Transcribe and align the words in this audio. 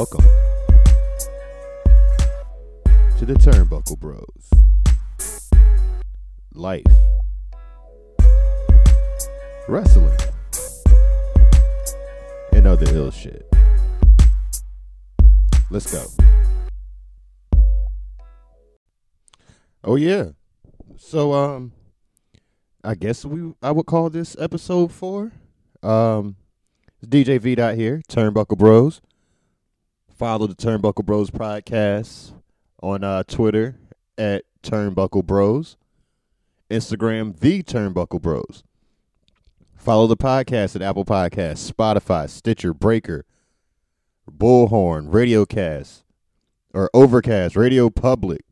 Welcome 0.00 0.24
to 3.18 3.26
the 3.26 3.34
Turnbuckle 3.34 3.98
Bros. 3.98 4.50
Life, 6.54 6.86
wrestling, 9.68 10.16
and 12.54 12.66
other 12.66 12.86
ill 12.96 13.10
shit. 13.10 13.46
Let's 15.68 15.92
go. 15.92 16.06
Oh 19.84 19.96
yeah. 19.96 20.30
So 20.96 21.34
um 21.34 21.72
I 22.82 22.94
guess 22.94 23.26
we 23.26 23.52
I 23.62 23.70
would 23.70 23.84
call 23.84 24.08
this 24.08 24.34
episode 24.40 24.92
4. 24.92 25.30
Um 25.82 26.36
DJ 27.04 27.38
V 27.38 27.54
dot 27.54 27.74
here, 27.74 28.00
Turnbuckle 28.08 28.56
Bros. 28.56 29.02
Follow 30.20 30.46
the 30.46 30.54
Turnbuckle 30.54 31.06
Bros 31.06 31.30
podcast 31.30 32.34
on 32.82 33.02
uh, 33.02 33.22
Twitter 33.22 33.76
at 34.18 34.44
Turnbuckle 34.62 35.24
Bros. 35.24 35.78
Instagram 36.70 37.38
the 37.38 37.62
Turnbuckle 37.62 38.20
Bros. 38.20 38.62
Follow 39.74 40.06
the 40.06 40.18
podcast 40.18 40.76
at 40.76 40.82
Apple 40.82 41.06
Podcasts, 41.06 41.72
Spotify, 41.72 42.28
Stitcher, 42.28 42.74
Breaker, 42.74 43.24
Bullhorn, 44.30 45.08
Radiocast, 45.08 46.02
or 46.74 46.90
Overcast, 46.92 47.56
Radio 47.56 47.88
Public, 47.88 48.42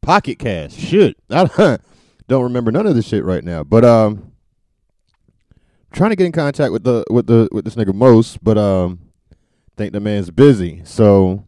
Pocket 0.00 0.40
Cast. 0.40 0.76
Shit, 0.76 1.16
I 1.30 1.78
don't 2.26 2.42
remember 2.42 2.72
none 2.72 2.88
of 2.88 2.96
this 2.96 3.06
shit 3.06 3.24
right 3.24 3.44
now. 3.44 3.62
But 3.62 3.84
um, 3.84 4.32
trying 5.92 6.10
to 6.10 6.16
get 6.16 6.26
in 6.26 6.32
contact 6.32 6.72
with 6.72 6.82
the 6.82 7.04
with 7.08 7.28
the 7.28 7.48
with 7.52 7.64
this 7.66 7.76
nigga 7.76 7.94
most, 7.94 8.42
but 8.42 8.58
um, 8.58 8.98
think 9.82 9.92
the 9.92 10.00
man's 10.00 10.30
busy. 10.30 10.80
So 10.84 11.44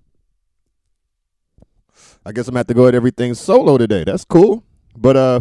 I 2.26 2.32
guess 2.32 2.48
I'm 2.48 2.52
gonna 2.52 2.60
have 2.60 2.66
to 2.66 2.74
go 2.74 2.88
at 2.88 2.94
everything 2.94 3.32
solo 3.34 3.78
today. 3.78 4.02
That's 4.02 4.24
cool, 4.24 4.64
but 4.96 5.16
uh, 5.16 5.40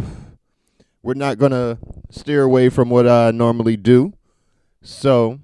we're 1.02 1.14
not 1.14 1.38
gonna 1.38 1.78
steer 2.10 2.42
away 2.42 2.68
from 2.68 2.90
what 2.90 3.08
I 3.08 3.32
normally 3.32 3.76
do. 3.76 4.12
So, 4.80 5.40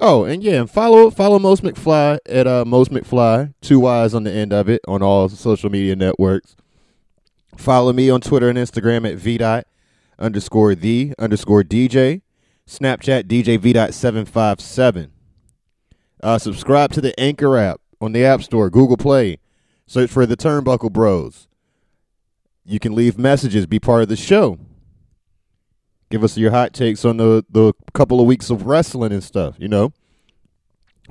oh, 0.00 0.24
and 0.24 0.42
yeah, 0.42 0.62
and 0.62 0.70
follow 0.70 1.10
follow 1.10 1.38
Most 1.38 1.62
McFly 1.62 2.18
at 2.26 2.48
uh 2.48 2.64
Most 2.64 2.90
McFly, 2.90 3.54
two 3.60 3.78
Y's 3.78 4.12
on 4.12 4.24
the 4.24 4.32
end 4.32 4.52
of 4.52 4.68
it 4.68 4.80
on 4.88 5.00
all 5.00 5.28
social 5.28 5.70
media 5.70 5.94
networks. 5.94 6.56
Follow 7.56 7.92
me 7.92 8.10
on 8.10 8.20
Twitter 8.20 8.48
and 8.48 8.58
Instagram 8.58 9.08
at 9.08 9.16
v 9.16 9.38
dot 9.38 9.68
underscore 10.18 10.74
the 10.74 11.14
underscore 11.20 11.62
DJ. 11.62 12.22
Snapchat 12.66 13.24
DJ 13.24 13.60
V 13.60 13.72
dot 13.72 13.94
seven 13.94 14.24
five 14.24 14.60
seven. 14.60 15.12
Uh, 16.22 16.38
subscribe 16.38 16.92
to 16.92 17.00
the 17.00 17.18
Anchor 17.18 17.56
app 17.56 17.80
on 18.00 18.12
the 18.12 18.24
App 18.24 18.42
Store, 18.42 18.70
Google 18.70 18.96
Play. 18.96 19.38
Search 19.86 20.10
for 20.10 20.24
the 20.24 20.36
Turnbuckle 20.36 20.92
Bros. 20.92 21.48
You 22.64 22.78
can 22.78 22.94
leave 22.94 23.18
messages, 23.18 23.66
be 23.66 23.80
part 23.80 24.02
of 24.02 24.08
the 24.08 24.16
show. 24.16 24.58
Give 26.10 26.22
us 26.22 26.36
your 26.36 26.52
hot 26.52 26.72
takes 26.72 27.04
on 27.04 27.16
the 27.16 27.44
the 27.50 27.72
couple 27.92 28.20
of 28.20 28.26
weeks 28.26 28.50
of 28.50 28.66
wrestling 28.66 29.12
and 29.12 29.24
stuff, 29.24 29.56
you 29.58 29.66
know. 29.66 29.92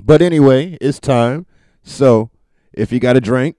But 0.00 0.22
anyway, 0.22 0.78
it's 0.80 0.98
time. 0.98 1.46
So 1.82 2.30
if 2.72 2.90
you 2.92 3.00
got 3.00 3.16
a 3.16 3.20
drink, 3.20 3.56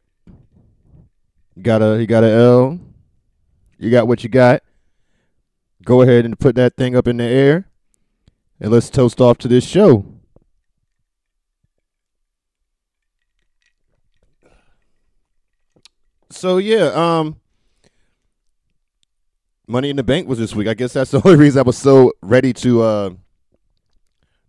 you 1.56 1.62
got 1.62 1.82
a 1.82 2.00
you 2.00 2.08
got 2.08 2.24
a 2.24 2.32
L, 2.32 2.80
you 3.78 3.92
got 3.92 4.08
what 4.08 4.24
you 4.24 4.30
got. 4.30 4.64
Go 5.86 6.02
ahead 6.02 6.26
and 6.26 6.40
put 6.40 6.56
that 6.56 6.76
thing 6.76 6.96
up 6.96 7.08
in 7.08 7.18
the 7.18 7.26
air, 7.26 7.68
and 8.60 8.72
let's 8.72 8.90
toast 8.90 9.22
off 9.22 9.38
to 9.40 9.48
this 9.48 9.68
show. 9.68 10.13
So 16.34 16.58
yeah, 16.58 16.88
um 16.88 17.38
Money 19.68 19.90
in 19.90 19.96
the 19.96 20.04
Bank 20.04 20.28
was 20.28 20.40
this 20.40 20.54
week. 20.54 20.68
I 20.68 20.74
guess 20.74 20.94
that's 20.94 21.12
the 21.12 21.22
only 21.26 21.38
reason 21.38 21.60
I 21.60 21.64
was 21.64 21.78
so 21.78 22.12
ready 22.22 22.54
to 22.54 22.82
uh 22.82 23.10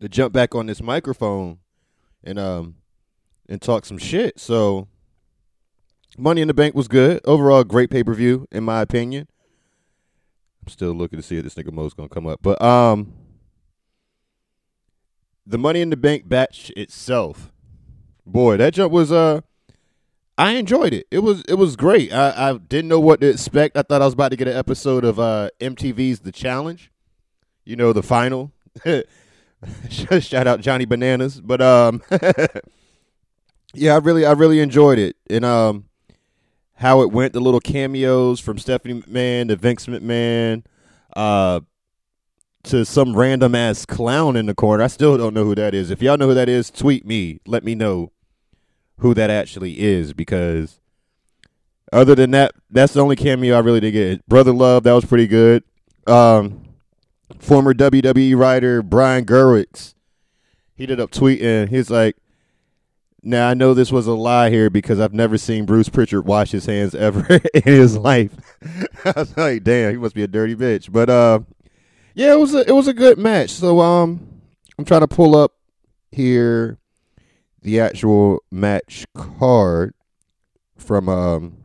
to 0.00 0.08
jump 0.08 0.32
back 0.32 0.54
on 0.54 0.66
this 0.66 0.82
microphone 0.82 1.58
and 2.24 2.38
um 2.38 2.76
and 3.48 3.60
talk 3.60 3.84
some 3.84 3.98
shit. 3.98 4.40
So 4.40 4.88
Money 6.16 6.40
in 6.40 6.48
the 6.48 6.54
Bank 6.54 6.74
was 6.74 6.88
good. 6.88 7.20
Overall 7.24 7.64
great 7.64 7.90
pay-per-view 7.90 8.48
in 8.50 8.64
my 8.64 8.80
opinion. 8.80 9.28
I'm 10.62 10.68
still 10.68 10.92
looking 10.92 11.18
to 11.18 11.22
see 11.22 11.36
if 11.36 11.44
this 11.44 11.54
nigga 11.54 11.72
Mo's 11.72 11.92
to 11.94 12.08
come 12.08 12.26
up. 12.26 12.40
But 12.42 12.60
um 12.62 13.12
the 15.46 15.58
Money 15.58 15.82
in 15.82 15.90
the 15.90 15.96
Bank 15.96 16.28
batch 16.28 16.70
itself. 16.76 17.52
Boy, 18.24 18.56
that 18.56 18.72
jump 18.72 18.90
was 18.90 19.12
uh 19.12 19.42
I 20.36 20.52
enjoyed 20.52 20.92
it. 20.92 21.06
It 21.10 21.20
was 21.20 21.42
it 21.48 21.54
was 21.54 21.76
great. 21.76 22.12
I, 22.12 22.50
I 22.50 22.58
didn't 22.58 22.88
know 22.88 23.00
what 23.00 23.20
to 23.20 23.28
expect. 23.28 23.76
I 23.76 23.82
thought 23.82 24.02
I 24.02 24.04
was 24.04 24.14
about 24.14 24.30
to 24.30 24.36
get 24.36 24.48
an 24.48 24.56
episode 24.56 25.04
of 25.04 25.20
uh, 25.20 25.50
MTV's 25.60 26.20
The 26.20 26.32
Challenge. 26.32 26.90
You 27.64 27.76
know, 27.76 27.92
the 27.92 28.02
final. 28.02 28.52
Shout 29.88 30.46
out 30.46 30.60
Johnny 30.60 30.84
Bananas. 30.84 31.40
But 31.40 31.62
um 31.62 32.02
Yeah, 33.74 33.94
I 33.94 33.98
really 33.98 34.26
I 34.26 34.32
really 34.32 34.60
enjoyed 34.60 34.98
it. 34.98 35.16
And 35.30 35.44
um 35.44 35.84
how 36.74 37.02
it 37.02 37.12
went, 37.12 37.32
the 37.32 37.40
little 37.40 37.60
cameos 37.60 38.40
from 38.40 38.58
Stephanie 38.58 39.00
McMahon 39.02 39.48
to 39.48 39.56
Vince 39.56 39.86
McMahon, 39.86 40.64
uh 41.14 41.60
to 42.64 42.84
some 42.84 43.14
random 43.14 43.54
ass 43.54 43.86
clown 43.86 44.36
in 44.36 44.46
the 44.46 44.54
corner. 44.54 44.82
I 44.82 44.88
still 44.88 45.16
don't 45.16 45.34
know 45.34 45.44
who 45.44 45.54
that 45.54 45.74
is. 45.74 45.90
If 45.90 46.02
y'all 46.02 46.16
know 46.16 46.28
who 46.28 46.34
that 46.34 46.48
is, 46.48 46.70
tweet 46.70 47.06
me. 47.06 47.40
Let 47.46 47.62
me 47.62 47.74
know 47.74 48.10
who 48.98 49.14
that 49.14 49.30
actually 49.30 49.80
is 49.80 50.12
because 50.12 50.80
other 51.92 52.14
than 52.14 52.32
that, 52.32 52.52
that's 52.70 52.92
the 52.92 53.00
only 53.00 53.16
cameo 53.16 53.56
I 53.56 53.60
really 53.60 53.80
did 53.80 53.92
get. 53.92 54.26
Brother 54.26 54.52
Love, 54.52 54.82
that 54.84 54.92
was 54.92 55.04
pretty 55.04 55.26
good. 55.26 55.62
Um, 56.06 56.64
former 57.38 57.72
WWE 57.72 58.36
writer 58.36 58.82
Brian 58.82 59.24
Gewirtz, 59.24 59.94
he 60.74 60.86
did 60.86 61.00
up 61.00 61.10
tweeting. 61.10 61.68
He's 61.68 61.90
like, 61.90 62.16
"Now 63.22 63.48
I 63.48 63.54
know 63.54 63.74
this 63.74 63.92
was 63.92 64.06
a 64.06 64.12
lie 64.12 64.50
here 64.50 64.70
because 64.70 64.98
I've 65.00 65.14
never 65.14 65.38
seen 65.38 65.66
Bruce 65.66 65.88
Pritchard 65.88 66.26
wash 66.26 66.50
his 66.50 66.66
hands 66.66 66.94
ever 66.94 67.40
in 67.54 67.62
his 67.62 67.96
life." 67.96 68.32
I 69.04 69.12
was 69.16 69.36
like, 69.36 69.62
"Damn, 69.62 69.92
he 69.92 69.96
must 69.96 70.14
be 70.14 70.24
a 70.24 70.28
dirty 70.28 70.56
bitch." 70.56 70.90
But 70.90 71.08
uh, 71.08 71.40
yeah, 72.14 72.32
it 72.32 72.38
was 72.38 72.54
a 72.54 72.68
it 72.68 72.72
was 72.72 72.88
a 72.88 72.94
good 72.94 73.18
match. 73.18 73.50
So 73.50 73.80
um, 73.80 74.40
I'm 74.78 74.84
trying 74.84 75.02
to 75.02 75.08
pull 75.08 75.36
up 75.36 75.52
here 76.10 76.78
the 77.64 77.80
actual 77.80 78.44
match 78.50 79.06
card 79.14 79.94
from 80.76 81.08
um 81.08 81.56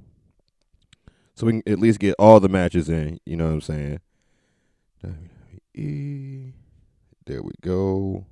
so 1.35 1.45
we 1.45 1.61
can 1.61 1.71
at 1.71 1.79
least 1.79 1.99
get 1.99 2.15
all 2.17 2.39
the 2.41 2.49
matches 2.49 2.89
in, 2.89 3.19
you 3.25 3.37
know 3.37 3.45
what 3.45 3.53
I'm 3.53 3.61
saying? 3.61 3.99
There 7.25 7.43
we 7.43 7.51
go. 7.61 8.25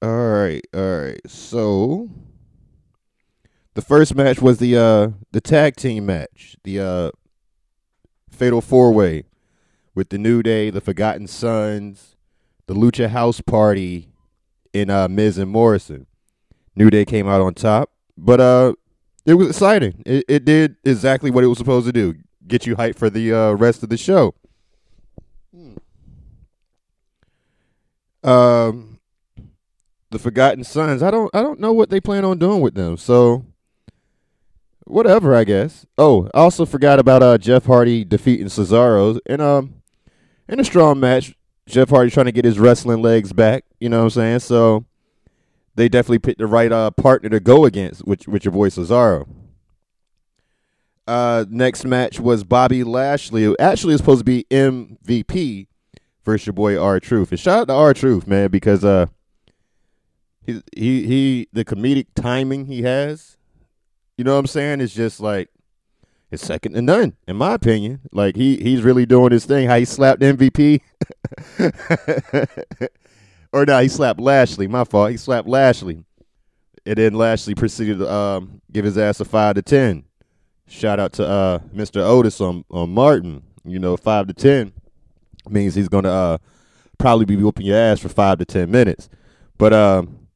All 0.00 0.28
right, 0.28 0.64
all 0.74 1.00
right. 1.00 1.20
So 1.26 2.10
the 3.74 3.82
first 3.82 4.14
match 4.14 4.42
was 4.42 4.58
the 4.58 4.76
uh 4.76 5.08
the 5.32 5.40
tag 5.40 5.76
team 5.76 6.06
match, 6.06 6.56
the 6.64 6.80
uh 6.80 7.10
fatal 8.30 8.60
four 8.60 8.92
way 8.92 9.24
with 9.94 10.10
the 10.10 10.18
New 10.18 10.42
Day, 10.42 10.70
the 10.70 10.80
Forgotten 10.80 11.26
Sons, 11.26 12.14
the 12.66 12.74
Lucha 12.74 13.08
House 13.08 13.40
Party, 13.40 14.12
in 14.72 14.90
uh, 14.90 15.08
Miz 15.08 15.38
and 15.38 15.50
Morrison. 15.50 16.06
New 16.76 16.90
Day 16.90 17.04
came 17.04 17.28
out 17.28 17.40
on 17.40 17.54
top, 17.54 17.90
but 18.16 18.40
uh, 18.40 18.72
it 19.26 19.34
was 19.34 19.48
exciting. 19.48 20.02
It, 20.06 20.24
it 20.28 20.44
did 20.44 20.76
exactly 20.84 21.30
what 21.30 21.44
it 21.44 21.48
was 21.48 21.58
supposed 21.58 21.86
to 21.86 21.92
do: 21.92 22.14
get 22.46 22.66
you 22.66 22.76
hyped 22.76 22.96
for 22.96 23.10
the 23.10 23.32
uh, 23.32 23.52
rest 23.52 23.82
of 23.82 23.88
the 23.88 23.96
show. 23.96 24.34
Um, 28.22 28.98
the 30.10 30.18
Forgotten 30.18 30.64
Sons. 30.64 31.02
I 31.02 31.10
don't. 31.10 31.34
I 31.34 31.42
don't 31.42 31.60
know 31.60 31.72
what 31.72 31.90
they 31.90 32.00
plan 32.00 32.24
on 32.24 32.38
doing 32.38 32.60
with 32.60 32.74
them. 32.74 32.96
So, 32.96 33.44
whatever. 34.84 35.34
I 35.34 35.44
guess. 35.44 35.86
Oh, 35.96 36.28
I 36.34 36.38
also 36.38 36.64
forgot 36.64 36.98
about 36.98 37.22
uh 37.22 37.38
Jeff 37.38 37.66
Hardy 37.66 38.04
defeating 38.04 38.46
Cesaro 38.46 39.18
in 39.26 39.40
um 39.40 39.82
in 40.48 40.60
a 40.60 40.64
strong 40.64 41.00
match. 41.00 41.34
Jeff 41.68 41.90
Hardy 41.90 42.10
trying 42.10 42.26
to 42.26 42.32
get 42.32 42.44
his 42.44 42.58
wrestling 42.58 43.02
legs 43.02 43.32
back. 43.32 43.64
You 43.78 43.88
know 43.88 43.98
what 43.98 44.04
I'm 44.04 44.10
saying? 44.10 44.38
So 44.40 44.86
they 45.74 45.88
definitely 45.88 46.18
picked 46.18 46.38
the 46.38 46.46
right 46.46 46.72
uh, 46.72 46.90
partner 46.92 47.28
to 47.28 47.40
go 47.40 47.64
against, 47.64 48.06
which 48.06 48.26
with 48.26 48.44
your 48.44 48.52
boy 48.52 48.68
Cesaro. 48.68 49.28
Uh, 51.06 51.44
next 51.48 51.84
match 51.84 52.20
was 52.20 52.44
Bobby 52.44 52.84
Lashley, 52.84 53.44
who 53.44 53.56
actually 53.58 53.94
is 53.94 54.00
supposed 54.00 54.20
to 54.20 54.24
be 54.24 54.44
MVP 54.50 55.68
versus 56.24 56.46
your 56.46 56.52
boy 56.52 56.80
R 56.80 57.00
Truth. 57.00 57.30
And 57.30 57.40
shout 57.40 57.60
out 57.60 57.68
to 57.68 57.74
R 57.74 57.94
Truth, 57.94 58.26
man, 58.26 58.50
because 58.50 58.84
uh, 58.84 59.06
he 60.44 60.62
he 60.74 61.06
he 61.06 61.48
the 61.52 61.64
comedic 61.64 62.06
timing 62.14 62.66
he 62.66 62.82
has, 62.82 63.36
you 64.16 64.24
know 64.24 64.34
what 64.34 64.40
I'm 64.40 64.46
saying? 64.46 64.80
It's 64.80 64.94
just 64.94 65.20
like 65.20 65.48
it's 66.30 66.44
second 66.44 66.74
to 66.74 66.82
none, 66.82 67.16
in 67.26 67.36
my 67.36 67.54
opinion. 67.54 68.00
Like 68.12 68.36
he 68.36 68.56
he's 68.56 68.82
really 68.82 69.06
doing 69.06 69.32
his 69.32 69.44
thing. 69.44 69.68
How 69.68 69.78
he 69.78 69.84
slapped 69.84 70.20
MVP 70.20 70.80
or 73.52 73.64
no, 73.64 73.80
he 73.80 73.88
slapped 73.88 74.20
Lashley. 74.20 74.66
My 74.66 74.84
fault. 74.84 75.10
He 75.10 75.16
slapped 75.16 75.48
Lashley. 75.48 76.04
And 76.86 76.96
then 76.96 77.14
Lashley 77.14 77.54
proceeded 77.54 77.98
to 77.98 78.10
um, 78.10 78.62
give 78.72 78.84
his 78.84 78.96
ass 78.96 79.20
a 79.20 79.24
five 79.24 79.56
to 79.56 79.62
ten. 79.62 80.04
Shout 80.66 81.00
out 81.00 81.12
to 81.14 81.26
uh, 81.26 81.58
Mr. 81.74 82.00
Otis 82.00 82.40
on, 82.40 82.64
on 82.70 82.90
Martin. 82.90 83.42
You 83.64 83.78
know, 83.78 83.96
five 83.96 84.26
to 84.28 84.34
ten 84.34 84.72
means 85.48 85.74
he's 85.74 85.88
gonna 85.88 86.10
uh, 86.10 86.38
probably 86.98 87.24
be 87.24 87.36
whooping 87.36 87.66
your 87.66 87.76
ass 87.76 88.00
for 88.00 88.08
five 88.08 88.38
to 88.38 88.44
ten 88.44 88.70
minutes. 88.70 89.08
But 89.56 89.72
um, 89.72 90.28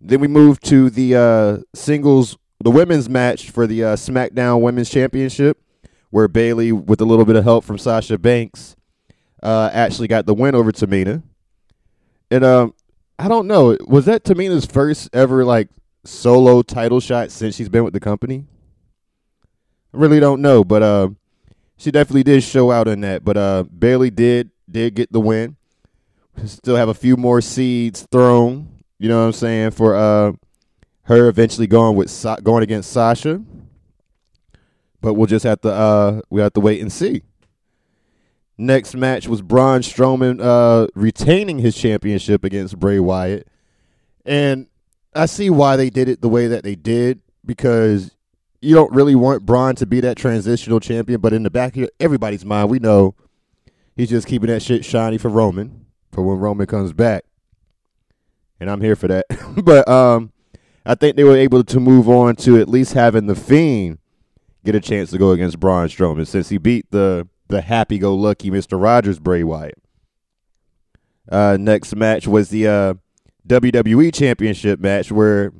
then 0.00 0.20
we 0.20 0.28
move 0.28 0.60
to 0.62 0.90
the 0.90 1.16
uh, 1.16 1.62
singles, 1.74 2.36
the 2.62 2.70
women's 2.70 3.08
match 3.08 3.50
for 3.50 3.66
the 3.66 3.84
uh, 3.84 3.96
SmackDown 3.96 4.60
Women's 4.60 4.90
Championship, 4.90 5.60
where 6.10 6.28
Bayley, 6.28 6.72
with 6.72 7.00
a 7.00 7.04
little 7.04 7.24
bit 7.24 7.36
of 7.36 7.44
help 7.44 7.64
from 7.64 7.78
Sasha 7.78 8.18
Banks, 8.18 8.76
uh, 9.42 9.70
actually 9.72 10.08
got 10.08 10.26
the 10.26 10.34
win 10.34 10.54
over 10.54 10.72
Tamina. 10.72 11.22
And 12.30 12.44
um, 12.44 12.74
I 13.18 13.28
don't 13.28 13.46
know, 13.46 13.76
was 13.86 14.06
that 14.06 14.24
Tamina's 14.24 14.66
first 14.66 15.10
ever 15.12 15.44
like 15.44 15.68
solo 16.04 16.62
title 16.62 17.00
shot 17.00 17.30
since 17.30 17.56
she's 17.56 17.68
been 17.68 17.84
with 17.84 17.92
the 17.92 18.00
company? 18.00 18.46
I 19.94 19.98
really 19.98 20.20
don't 20.20 20.40
know, 20.40 20.64
but 20.64 20.82
uh, 20.82 21.08
she 21.76 21.90
definitely 21.90 22.22
did 22.22 22.42
show 22.42 22.70
out 22.70 22.88
in 22.88 23.02
that. 23.02 23.24
But 23.24 23.36
uh, 23.36 23.64
Bayley 23.64 24.10
did 24.10 24.50
did 24.70 24.94
get 24.94 25.12
the 25.12 25.20
win. 25.20 25.56
Still 26.46 26.76
have 26.76 26.88
a 26.88 26.94
few 26.94 27.16
more 27.16 27.40
seeds 27.42 28.06
thrown. 28.10 28.68
You 28.98 29.08
know 29.08 29.20
what 29.20 29.26
I'm 29.26 29.32
saying 29.32 29.72
for 29.72 29.94
uh, 29.94 30.32
her 31.04 31.28
eventually 31.28 31.66
going 31.66 31.96
with 31.96 32.10
Sa- 32.10 32.36
going 32.36 32.62
against 32.62 32.92
Sasha. 32.92 33.42
But 35.00 35.14
we'll 35.14 35.26
just 35.26 35.44
have 35.44 35.60
to 35.62 35.72
uh, 35.72 36.20
we 36.30 36.40
have 36.40 36.52
to 36.54 36.60
wait 36.60 36.80
and 36.80 36.92
see. 36.92 37.22
Next 38.58 38.94
match 38.94 39.26
was 39.26 39.42
Braun 39.42 39.80
Strowman 39.80 40.40
uh, 40.40 40.86
retaining 40.94 41.58
his 41.58 41.76
championship 41.76 42.44
against 42.44 42.78
Bray 42.78 43.00
Wyatt. 43.00 43.48
And 44.24 44.68
I 45.14 45.26
see 45.26 45.50
why 45.50 45.76
they 45.76 45.90
did 45.90 46.08
it 46.08 46.20
the 46.20 46.28
way 46.28 46.46
that 46.46 46.62
they 46.62 46.76
did 46.76 47.20
because 47.44 48.14
you 48.60 48.74
don't 48.74 48.92
really 48.92 49.14
want 49.14 49.44
Braun 49.44 49.74
to 49.76 49.86
be 49.86 50.00
that 50.00 50.16
transitional 50.16 50.80
champion, 50.80 51.20
but 51.20 51.32
in 51.32 51.42
the 51.42 51.50
back 51.50 51.76
of 51.76 51.90
everybody's 51.98 52.44
mind, 52.44 52.70
we 52.70 52.78
know 52.78 53.14
he's 53.96 54.10
just 54.10 54.28
keeping 54.28 54.48
that 54.48 54.62
shit 54.62 54.84
shiny 54.84 55.18
for 55.18 55.28
Roman 55.28 55.86
for 56.12 56.22
when 56.22 56.38
Roman 56.38 56.66
comes 56.66 56.92
back. 56.92 57.24
And 58.60 58.70
I'm 58.70 58.80
here 58.80 58.94
for 58.94 59.08
that. 59.08 59.26
but 59.64 59.88
um, 59.88 60.31
I 60.84 60.94
think 60.94 61.16
they 61.16 61.24
were 61.24 61.36
able 61.36 61.62
to 61.64 61.80
move 61.80 62.08
on 62.08 62.36
to 62.36 62.58
at 62.60 62.68
least 62.68 62.94
having 62.94 63.26
the 63.26 63.34
Fiend 63.34 63.98
get 64.64 64.74
a 64.74 64.80
chance 64.80 65.10
to 65.10 65.18
go 65.18 65.30
against 65.30 65.60
Braun 65.60 65.88
Strowman 65.88 66.26
since 66.26 66.48
he 66.48 66.58
beat 66.58 66.90
the 66.90 67.28
the 67.48 67.60
happy 67.60 67.98
go 67.98 68.14
lucky 68.14 68.50
Mr. 68.50 68.82
Rogers 68.82 69.18
Bray 69.18 69.44
Wyatt. 69.44 69.78
Uh, 71.30 71.56
next 71.60 71.94
match 71.94 72.26
was 72.26 72.48
the 72.48 72.66
uh, 72.66 72.94
WWE 73.46 74.12
Championship 74.12 74.80
match 74.80 75.12
where 75.12 75.52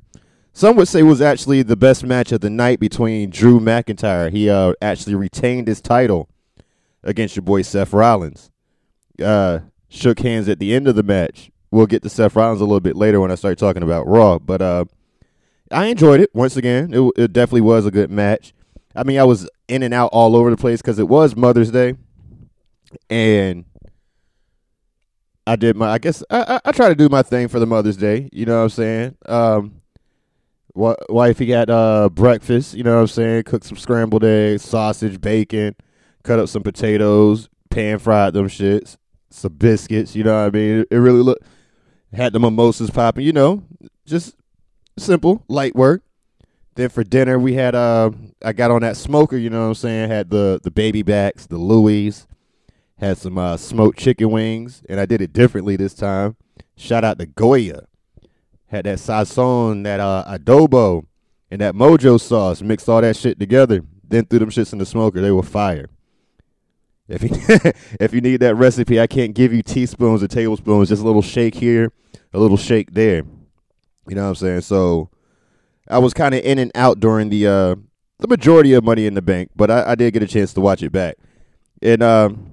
some 0.53 0.77
would 0.77 0.89
say 0.89 1.03
was 1.03 1.21
actually 1.21 1.63
the 1.63 1.77
best 1.77 2.05
match 2.05 2.33
of 2.33 2.41
the 2.41 2.51
night 2.51 2.81
between 2.81 3.31
Drew 3.31 3.61
McIntyre. 3.61 4.31
He 4.31 4.51
uh, 4.51 4.73
actually 4.83 5.15
retained 5.15 5.69
his 5.69 5.81
title 5.81 6.29
against 7.03 7.37
your 7.37 7.43
boy 7.43 7.63
Seth 7.63 7.93
Rollins. 7.93 8.51
Uh, 9.23 9.61
shook 9.89 10.21
hands 10.21 10.49
at 10.49 10.59
the 10.59 10.75
end 10.75 10.89
of 10.89 10.97
the 10.97 11.03
match. 11.03 11.51
We'll 11.71 11.87
get 11.87 12.03
to 12.03 12.09
Seth 12.09 12.37
Rollins 12.37 12.61
a 12.61 12.65
little 12.65 12.81
bit 12.81 12.97
later 12.97 13.21
when 13.21 13.31
I 13.31 13.35
start 13.35 13.59
talking 13.59 13.83
about 13.83 14.07
Raw, 14.07 14.39
but 14.39 14.61
uh, 14.61 14.85
I 15.73 15.87
enjoyed 15.87 16.21
it 16.21 16.31
once 16.35 16.57
again. 16.57 16.93
It, 16.93 17.13
it 17.17 17.33
definitely 17.33 17.63
was 17.63 17.87
a 17.87 17.91
good 17.91 18.11
match. 18.11 18.53
I 18.95 19.05
mean, 19.05 19.19
I 19.19 19.25
was 19.25 19.49
in 19.69 19.83
and 19.83 19.95
out 19.95 20.11
all 20.13 20.37
over 20.37 20.51
the 20.51 20.57
place 20.57 20.83
because 20.83 20.99
it 20.99 21.09
was 21.09 21.35
Mother's 21.35 21.71
Day, 21.71 21.97
and 23.09 23.65
I 25.47 25.57
did 25.57 25.77
my. 25.77 25.91
I 25.91 25.99
guess 25.99 26.23
I, 26.31 26.43
I, 26.43 26.61
I 26.67 26.73
try 26.73 26.89
to 26.89 26.95
do 26.95 27.09
my 27.09 27.23
thing 27.23 27.49
for 27.49 27.59
the 27.59 27.67
Mother's 27.67 27.97
Day. 27.97 28.29
You 28.33 28.45
know 28.47 28.59
what 28.59 28.65
I'm 28.65 28.69
saying? 28.71 29.17
Um, 29.27 29.83
wifey 30.75 31.47
got 31.47 31.71
uh 31.71 32.09
breakfast. 32.11 32.75
You 32.75 32.83
know 32.83 32.97
what 32.97 33.03
I'm 33.03 33.07
saying? 33.09 33.45
Cooked 33.45 33.65
some 33.65 33.79
scrambled 33.79 34.25
eggs, 34.25 34.63
sausage, 34.63 35.21
bacon, 35.21 35.75
cut 36.23 36.39
up 36.39 36.49
some 36.49 36.63
potatoes, 36.63 37.49
pan 37.71 37.99
fried 37.99 38.35
them 38.35 38.49
shits, 38.49 38.97
some 39.31 39.55
biscuits. 39.55 40.15
You 40.15 40.25
know 40.25 40.35
what 40.35 40.55
I 40.55 40.59
mean? 40.59 40.81
It, 40.81 40.89
it 40.91 40.97
really 40.99 41.23
looked 41.23 41.45
had 42.13 42.33
the 42.33 42.41
mimosas 42.41 42.91
popping. 42.91 43.25
You 43.25 43.33
know, 43.33 43.63
just 44.05 44.37
simple, 44.99 45.45
light 45.49 45.75
work. 45.75 46.03
Then 46.75 46.89
for 46.89 47.05
dinner 47.05 47.39
we 47.39 47.55
had 47.55 47.75
uh 47.75 48.11
I 48.43 48.53
got 48.53 48.71
on 48.71 48.81
that 48.81 48.97
smoker, 48.97 49.37
you 49.37 49.51
know 49.51 49.61
what 49.61 49.69
I'm 49.69 49.75
saying? 49.75 50.09
Had 50.09 50.31
the 50.31 50.61
the 50.63 50.71
baby 50.71 51.03
backs, 51.03 51.47
the 51.47 51.59
Louis, 51.59 52.27
had 52.99 53.19
some 53.19 53.37
uh 53.37 53.57
smoked 53.57 53.99
chicken 53.99 54.31
wings, 54.31 54.83
and 54.89 54.99
I 54.99 55.07
did 55.07 55.21
it 55.21 55.33
differently 55.33 55.77
this 55.77 55.95
time. 55.95 56.37
Shout 56.77 57.05
out 57.05 57.19
to 57.19 57.27
Goya. 57.27 57.87
Had 58.67 58.87
that 58.87 58.99
sazon, 58.99 59.85
that 59.85 60.01
uh 60.01 60.25
adobo, 60.27 61.05
and 61.51 61.61
that 61.61 61.75
mojo 61.75 62.19
sauce. 62.19 62.63
Mixed 62.63 62.89
all 62.89 63.03
that 63.03 63.17
shit 63.17 63.39
together. 63.39 63.83
Then 64.09 64.25
threw 64.25 64.39
them 64.39 64.51
shits 64.51 64.73
in 64.73 64.79
the 64.79 64.87
smoker. 64.87 65.21
They 65.21 65.31
were 65.31 65.43
fire. 65.43 65.89
If 67.09 67.23
you 67.23 67.31
if 68.01 68.15
you 68.15 68.23
need 68.23 68.39
that 68.41 68.55
recipe, 68.55 68.99
I 68.99 69.07
can't 69.07 69.35
give 69.35 69.53
you 69.53 69.63
teaspoons 69.63 70.23
or 70.23 70.29
tablespoons. 70.29 70.89
Just 70.89 71.03
a 71.03 71.05
little 71.05 71.23
shake 71.23 71.55
here, 71.55 71.93
a 72.33 72.39
little 72.39 72.57
shake 72.57 72.93
there. 72.95 73.25
You 74.09 74.15
know 74.15 74.23
what 74.23 74.29
I'm 74.31 74.35
saying? 74.35 74.61
So 74.63 75.11
I 75.89 75.99
was 75.99 76.15
kind 76.15 76.35
of 76.35 76.45
in 76.45 76.59
and 76.59 76.73
out 76.75 77.01
during 77.01 77.29
the 77.31 77.47
uh, 77.47 77.75
the 78.19 78.29
majority 78.29 78.73
of 78.73 78.85
Money 78.85 79.07
in 79.07 79.15
the 79.15 79.23
Bank, 79.23 79.51
but 79.57 79.71
I, 79.71 79.93
I 79.93 79.95
did 79.95 80.13
get 80.13 80.23
a 80.23 80.27
chance 80.27 80.53
to 80.55 80.61
watch 80.61 80.83
it 80.83 80.93
back. 80.93 81.17
And 81.81 82.03
um, 82.03 82.53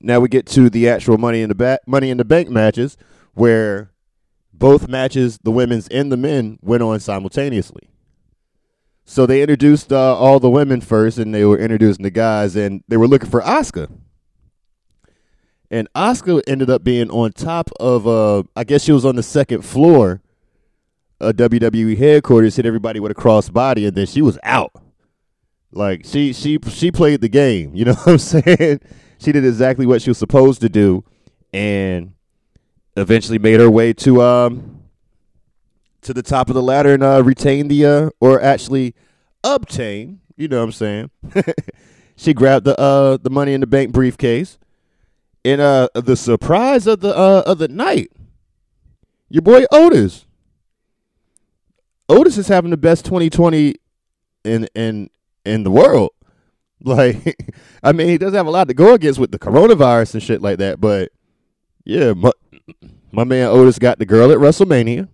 now 0.00 0.20
we 0.20 0.28
get 0.28 0.46
to 0.48 0.68
the 0.70 0.88
actual 0.88 1.18
Money 1.18 1.42
in 1.42 1.48
the 1.48 1.54
back 1.54 1.80
Money 1.86 2.10
in 2.10 2.18
the 2.18 2.24
Bank 2.24 2.48
matches, 2.48 2.96
where 3.34 3.92
both 4.52 4.88
matches, 4.88 5.38
the 5.42 5.50
women's 5.50 5.88
and 5.88 6.10
the 6.10 6.16
men, 6.16 6.58
went 6.62 6.82
on 6.82 7.00
simultaneously. 7.00 7.88
So 9.04 9.24
they 9.24 9.40
introduced 9.40 9.92
uh, 9.92 10.16
all 10.16 10.38
the 10.40 10.50
women 10.50 10.80
first, 10.82 11.16
and 11.16 11.34
they 11.34 11.44
were 11.44 11.58
introducing 11.58 12.02
the 12.02 12.10
guys, 12.10 12.56
and 12.56 12.82
they 12.88 12.96
were 12.98 13.08
looking 13.08 13.30
for 13.30 13.40
Asuka. 13.40 13.90
And 15.70 15.88
Asuka 15.94 16.42
ended 16.46 16.70
up 16.70 16.82
being 16.82 17.10
on 17.10 17.32
top 17.32 17.70
of, 17.78 18.06
uh, 18.06 18.44
I 18.56 18.64
guess 18.64 18.84
she 18.84 18.92
was 18.92 19.04
on 19.04 19.16
the 19.16 19.22
second 19.22 19.62
floor 19.62 20.22
a 21.20 21.32
WWE 21.32 21.96
headquarters 21.96 22.56
hit 22.56 22.66
everybody 22.66 23.00
with 23.00 23.10
a 23.10 23.14
crossbody, 23.14 23.86
and 23.86 23.96
then 23.96 24.06
she 24.06 24.22
was 24.22 24.38
out. 24.42 24.72
Like 25.72 26.04
she 26.04 26.32
she 26.32 26.58
she 26.68 26.90
played 26.90 27.20
the 27.20 27.28
game. 27.28 27.74
You 27.74 27.84
know 27.86 27.94
what 27.94 28.08
I'm 28.08 28.18
saying? 28.18 28.80
She 29.18 29.32
did 29.32 29.44
exactly 29.44 29.86
what 29.86 30.00
she 30.02 30.10
was 30.10 30.18
supposed 30.18 30.60
to 30.60 30.68
do, 30.68 31.04
and 31.52 32.14
eventually 32.96 33.38
made 33.38 33.60
her 33.60 33.70
way 33.70 33.92
to 33.92 34.22
um 34.22 34.82
to 36.02 36.14
the 36.14 36.22
top 36.22 36.48
of 36.48 36.54
the 36.54 36.62
ladder 36.62 36.94
and 36.94 37.02
uh, 37.02 37.22
retain 37.24 37.68
the 37.68 37.84
uh 37.84 38.10
or 38.20 38.40
actually 38.40 38.94
obtain. 39.44 40.20
You 40.36 40.48
know 40.48 40.58
what 40.58 40.64
I'm 40.64 40.72
saying? 40.72 41.10
she 42.16 42.32
grabbed 42.32 42.64
the 42.64 42.78
uh 42.80 43.18
the 43.20 43.30
money 43.30 43.52
in 43.52 43.60
the 43.60 43.66
bank 43.66 43.92
briefcase, 43.92 44.58
and 45.48 45.60
uh 45.60 45.88
the 45.94 46.16
surprise 46.16 46.86
of 46.86 47.00
the 47.00 47.16
uh 47.16 47.42
of 47.46 47.58
the 47.58 47.68
night, 47.68 48.10
your 49.28 49.42
boy 49.42 49.64
Otis 49.72 50.26
Otis 52.08 52.38
is 52.38 52.48
having 52.48 52.70
the 52.70 52.76
best 52.76 53.04
2020 53.04 53.74
in 54.44 54.68
in 54.74 55.10
in 55.44 55.62
the 55.64 55.70
world. 55.70 56.10
Like, 56.80 57.36
I 57.82 57.90
mean, 57.90 58.06
he 58.06 58.18
doesn't 58.18 58.36
have 58.36 58.46
a 58.46 58.52
lot 58.52 58.68
to 58.68 58.74
go 58.74 58.94
against 58.94 59.18
with 59.18 59.32
the 59.32 59.38
coronavirus 59.38 60.14
and 60.14 60.22
shit 60.22 60.40
like 60.40 60.58
that, 60.58 60.80
but 60.80 61.10
yeah, 61.84 62.12
my, 62.12 62.30
my 63.10 63.24
man 63.24 63.48
Otis 63.48 63.80
got 63.80 63.98
the 63.98 64.06
girl 64.06 64.30
at 64.30 64.38
WrestleMania, 64.38 65.08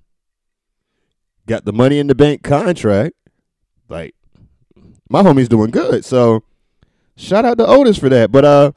got 1.46 1.64
the 1.64 1.72
Money 1.72 1.98
in 1.98 2.06
the 2.06 2.14
Bank 2.14 2.42
contract. 2.42 3.16
Like, 3.88 4.14
my 5.08 5.22
homie's 5.22 5.48
doing 5.48 5.70
good. 5.70 6.04
So, 6.04 6.44
shout 7.16 7.46
out 7.46 7.56
to 7.56 7.66
Otis 7.66 7.96
for 7.96 8.10
that. 8.10 8.30
But 8.30 8.44
uh, 8.44 8.72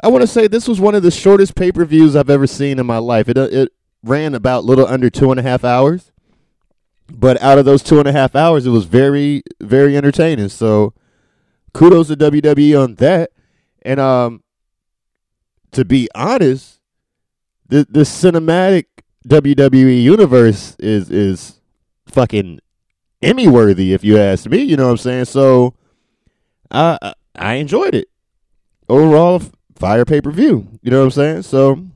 I 0.00 0.08
want 0.08 0.22
to 0.22 0.28
say 0.28 0.46
this 0.46 0.68
was 0.68 0.80
one 0.80 0.94
of 0.94 1.02
the 1.02 1.10
shortest 1.10 1.54
pay 1.54 1.72
per 1.72 1.84
views 1.84 2.14
I've 2.14 2.30
ever 2.30 2.46
seen 2.46 2.78
in 2.78 2.86
my 2.86 2.98
life. 2.98 3.28
It 3.28 3.36
uh, 3.36 3.48
it 3.50 3.72
ran 4.02 4.34
about 4.34 4.64
little 4.64 4.86
under 4.86 5.10
two 5.10 5.30
and 5.30 5.40
a 5.40 5.42
half 5.42 5.64
hours. 5.64 6.12
But 7.10 7.40
out 7.40 7.58
of 7.58 7.64
those 7.64 7.82
two 7.82 7.98
and 7.98 8.06
a 8.06 8.12
half 8.12 8.36
hours, 8.36 8.66
it 8.66 8.70
was 8.70 8.84
very, 8.84 9.42
very 9.60 9.96
entertaining. 9.96 10.50
So 10.50 10.92
kudos 11.72 12.08
to 12.08 12.16
WWE 12.16 12.82
on 12.82 12.94
that. 12.96 13.30
And 13.82 13.98
um, 13.98 14.42
to 15.72 15.84
be 15.84 16.08
honest, 16.14 16.80
the 17.66 17.86
the 17.88 18.00
cinematic 18.00 18.84
WWE 19.26 20.02
universe 20.02 20.76
is 20.78 21.10
is 21.10 21.60
fucking 22.06 22.60
Emmy 23.22 23.48
worthy, 23.48 23.92
if 23.92 24.04
you 24.04 24.18
ask 24.18 24.46
me. 24.46 24.58
You 24.58 24.76
know 24.76 24.84
what 24.84 24.92
I'm 24.92 24.96
saying? 24.98 25.24
So 25.26 25.74
I 26.70 27.14
I 27.34 27.54
enjoyed 27.54 27.94
it. 27.94 28.08
Overall, 28.88 29.42
fire 29.78 30.04
pay 30.04 30.20
per 30.20 30.30
view. 30.30 30.68
You 30.82 30.90
know 30.90 30.98
what 30.98 31.04
I'm 31.04 31.10
saying? 31.10 31.42
So 31.42 31.86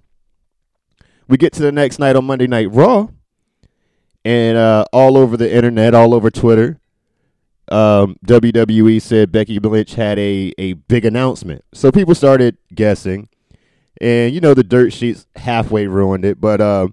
we 1.28 1.36
get 1.36 1.52
to 1.54 1.62
the 1.62 1.72
next 1.72 1.98
night 1.98 2.16
on 2.16 2.24
Monday 2.24 2.46
Night 2.46 2.70
Raw 2.70 3.08
and 4.24 4.56
uh, 4.56 4.84
all 4.92 5.16
over 5.16 5.36
the 5.36 5.52
internet, 5.52 5.94
all 5.94 6.14
over 6.14 6.30
Twitter, 6.30 6.78
um, 7.70 8.16
WWE 8.26 9.00
said 9.00 9.32
Becky 9.32 9.58
Lynch 9.58 9.94
had 9.94 10.18
a, 10.18 10.52
a 10.58 10.74
big 10.74 11.04
announcement. 11.04 11.64
So 11.72 11.90
people 11.90 12.14
started 12.14 12.56
guessing, 12.74 13.28
and 14.00 14.34
you 14.34 14.40
know 14.40 14.54
the 14.54 14.64
dirt 14.64 14.92
sheets 14.92 15.26
halfway 15.36 15.86
ruined 15.86 16.24
it. 16.24 16.40
But 16.40 16.60
uh, 16.60 16.88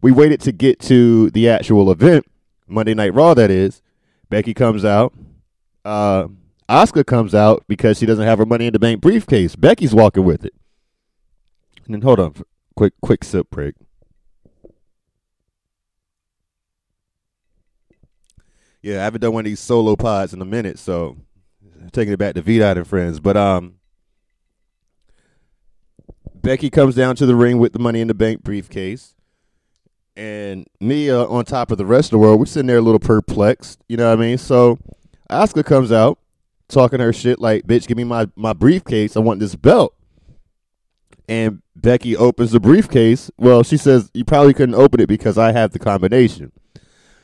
we 0.00 0.12
waited 0.12 0.40
to 0.42 0.52
get 0.52 0.80
to 0.80 1.30
the 1.30 1.48
actual 1.48 1.90
event, 1.90 2.26
Monday 2.66 2.94
Night 2.94 3.14
Raw. 3.14 3.34
That 3.34 3.50
is, 3.50 3.82
Becky 4.28 4.54
comes 4.54 4.84
out. 4.84 5.12
Uh, 5.84 6.28
Asuka 6.70 7.04
comes 7.04 7.34
out 7.34 7.64
because 7.66 7.98
she 7.98 8.06
doesn't 8.06 8.24
have 8.24 8.38
her 8.38 8.46
Money 8.46 8.68
in 8.68 8.72
the 8.72 8.78
Bank 8.78 9.00
briefcase. 9.00 9.56
Becky's 9.56 9.92
walking 9.92 10.24
with 10.24 10.44
it. 10.44 10.54
And 11.84 11.94
then 11.94 12.02
hold 12.02 12.20
on, 12.20 12.34
quick 12.76 12.92
quick 13.02 13.24
sip 13.24 13.50
break. 13.50 13.74
Yeah, 18.82 19.00
I 19.00 19.04
haven't 19.04 19.20
done 19.20 19.32
one 19.32 19.40
of 19.40 19.50
these 19.50 19.58
solo 19.58 19.96
pods 19.96 20.32
in 20.32 20.40
a 20.40 20.44
minute, 20.44 20.78
so 20.78 21.16
taking 21.92 22.14
it 22.14 22.18
back 22.18 22.34
to 22.36 22.42
Vidot 22.42 22.76
and 22.76 22.86
friends. 22.86 23.18
But 23.18 23.36
um, 23.36 23.74
Becky 26.36 26.70
comes 26.70 26.94
down 26.94 27.16
to 27.16 27.26
the 27.26 27.34
ring 27.34 27.58
with 27.58 27.72
the 27.72 27.80
Money 27.80 28.00
in 28.00 28.06
the 28.06 28.14
Bank 28.14 28.44
briefcase, 28.44 29.16
and 30.16 30.68
Mia 30.78 31.24
on 31.24 31.44
top 31.44 31.72
of 31.72 31.78
the 31.78 31.84
rest 31.84 32.06
of 32.06 32.10
the 32.12 32.18
world. 32.18 32.38
We're 32.38 32.46
sitting 32.46 32.68
there 32.68 32.78
a 32.78 32.82
little 32.82 33.00
perplexed, 33.00 33.82
you 33.88 33.96
know 33.96 34.08
what 34.08 34.18
I 34.18 34.22
mean? 34.22 34.38
So 34.38 34.78
Asuka 35.28 35.64
comes 35.64 35.90
out 35.90 36.20
talking 36.70 37.00
her 37.00 37.12
shit 37.12 37.40
like, 37.40 37.66
"Bitch, 37.66 37.86
give 37.86 37.96
me 37.96 38.04
my 38.04 38.28
my 38.36 38.52
briefcase. 38.52 39.16
I 39.16 39.20
want 39.20 39.40
this 39.40 39.56
belt." 39.56 39.94
And 41.28 41.62
Becky 41.76 42.16
opens 42.16 42.52
the 42.52 42.60
briefcase. 42.60 43.30
Well, 43.36 43.62
she 43.62 43.76
says 43.76 44.10
you 44.14 44.24
probably 44.24 44.54
couldn't 44.54 44.74
open 44.74 45.00
it 45.00 45.06
because 45.06 45.38
I 45.38 45.52
have 45.52 45.72
the 45.72 45.78
combination. 45.78 46.52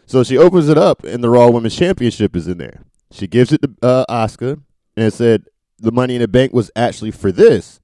So 0.06 0.22
she 0.22 0.38
opens 0.38 0.68
it 0.68 0.78
up, 0.78 1.02
and 1.04 1.22
the 1.22 1.30
Raw 1.30 1.50
Women's 1.50 1.74
Championship 1.74 2.36
is 2.36 2.46
in 2.46 2.58
there. 2.58 2.82
She 3.10 3.26
gives 3.26 3.52
it 3.52 3.62
to 3.62 3.74
uh, 3.82 4.04
Asuka, 4.08 4.60
and 4.96 5.12
said 5.12 5.44
the 5.78 5.92
Money 5.92 6.14
in 6.14 6.20
the 6.20 6.28
Bank 6.28 6.52
was 6.52 6.70
actually 6.76 7.10
for 7.10 7.32
this. 7.32 7.80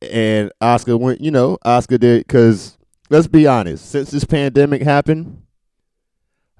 And 0.00 0.50
Asuka 0.60 0.98
went, 0.98 1.20
you 1.20 1.30
know, 1.30 1.58
Asuka 1.64 2.00
did 2.00 2.26
because 2.26 2.78
let's 3.10 3.26
be 3.28 3.46
honest, 3.46 3.88
since 3.88 4.10
this 4.10 4.24
pandemic 4.24 4.82
happened, 4.82 5.42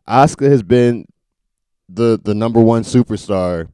Asuka 0.06 0.48
has 0.48 0.62
been 0.62 1.06
the 1.92 2.20
the 2.22 2.34
number 2.34 2.60
one 2.60 2.82
superstar 2.82 3.68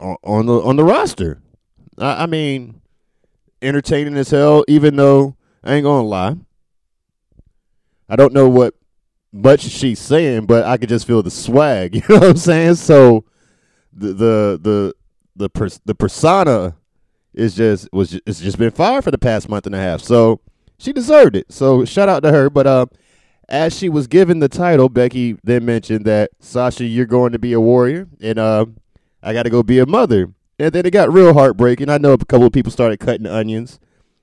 on 0.00 0.46
the 0.46 0.60
on 0.60 0.76
the 0.76 0.84
roster. 0.84 1.40
I, 1.98 2.24
I 2.24 2.26
mean, 2.26 2.80
entertaining 3.60 4.16
as 4.16 4.30
hell. 4.30 4.64
Even 4.68 4.96
though 4.96 5.36
I 5.62 5.74
ain't 5.74 5.84
gonna 5.84 6.06
lie, 6.06 6.36
I 8.08 8.16
don't 8.16 8.32
know 8.32 8.48
what 8.48 8.74
much 9.32 9.60
she's 9.60 9.98
saying, 9.98 10.46
but 10.46 10.64
I 10.64 10.76
could 10.76 10.88
just 10.88 11.06
feel 11.06 11.22
the 11.22 11.30
swag. 11.30 11.94
You 12.02 12.02
know 12.08 12.18
what 12.20 12.30
I'm 12.30 12.36
saying? 12.36 12.74
So 12.76 13.24
the 13.92 14.08
the 14.08 14.60
the 14.62 14.94
the 15.36 15.48
pers- 15.50 15.80
the 15.84 15.94
persona 15.94 16.76
is 17.34 17.54
just 17.54 17.88
was 17.92 18.18
it's 18.26 18.40
just 18.40 18.58
been 18.58 18.70
fired 18.70 19.04
for 19.04 19.10
the 19.10 19.18
past 19.18 19.48
month 19.48 19.66
and 19.66 19.74
a 19.74 19.78
half. 19.78 20.02
So 20.02 20.40
she 20.78 20.92
deserved 20.92 21.36
it. 21.36 21.52
So 21.52 21.84
shout 21.84 22.08
out 22.08 22.22
to 22.24 22.32
her. 22.32 22.50
But 22.50 22.66
uh, 22.66 22.86
as 23.48 23.76
she 23.76 23.88
was 23.88 24.06
given 24.06 24.38
the 24.38 24.48
title, 24.48 24.88
Becky 24.88 25.36
then 25.42 25.64
mentioned 25.64 26.04
that 26.04 26.30
Sasha, 26.40 26.84
you're 26.84 27.06
going 27.06 27.32
to 27.32 27.38
be 27.38 27.52
a 27.52 27.60
warrior, 27.60 28.08
and 28.20 28.38
uh, 28.38 28.66
I 29.22 29.32
got 29.32 29.42
to 29.44 29.50
go 29.50 29.62
be 29.62 29.78
a 29.78 29.86
mother. 29.86 30.32
And 30.58 30.72
then 30.72 30.86
it 30.86 30.92
got 30.92 31.12
real 31.12 31.34
heartbreaking. 31.34 31.88
I 31.88 31.98
know 31.98 32.12
a 32.12 32.18
couple 32.18 32.46
of 32.46 32.52
people 32.52 32.70
started 32.70 33.00
cutting 33.00 33.26
onions 33.26 33.80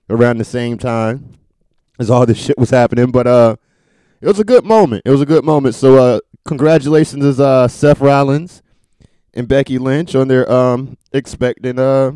around 0.10 0.38
the 0.38 0.46
same 0.46 0.78
time 0.78 1.38
as 2.00 2.10
all 2.10 2.26
this 2.26 2.38
shit 2.38 2.58
was 2.58 2.70
happening, 2.70 3.12
but 3.12 3.28
uh 3.28 3.56
it 4.22 4.28
was 4.28 4.40
a 4.40 4.44
good 4.44 4.66
moment. 4.66 5.04
It 5.06 5.12
was 5.12 5.22
a 5.22 5.26
good 5.26 5.46
moment. 5.46 5.76
So 5.76 5.98
uh, 5.98 6.20
congratulations 6.46 7.38
to 7.38 7.44
uh, 7.44 7.68
Seth 7.70 8.02
Rollins 8.02 8.62
and 9.34 9.48
Becky 9.48 9.78
Lynch 9.78 10.16
on 10.16 10.28
their 10.28 10.50
um 10.52 10.98
expecting 11.12 11.78
uh 11.78 12.12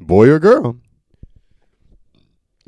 boy 0.00 0.28
or 0.28 0.38
girl. 0.38 0.78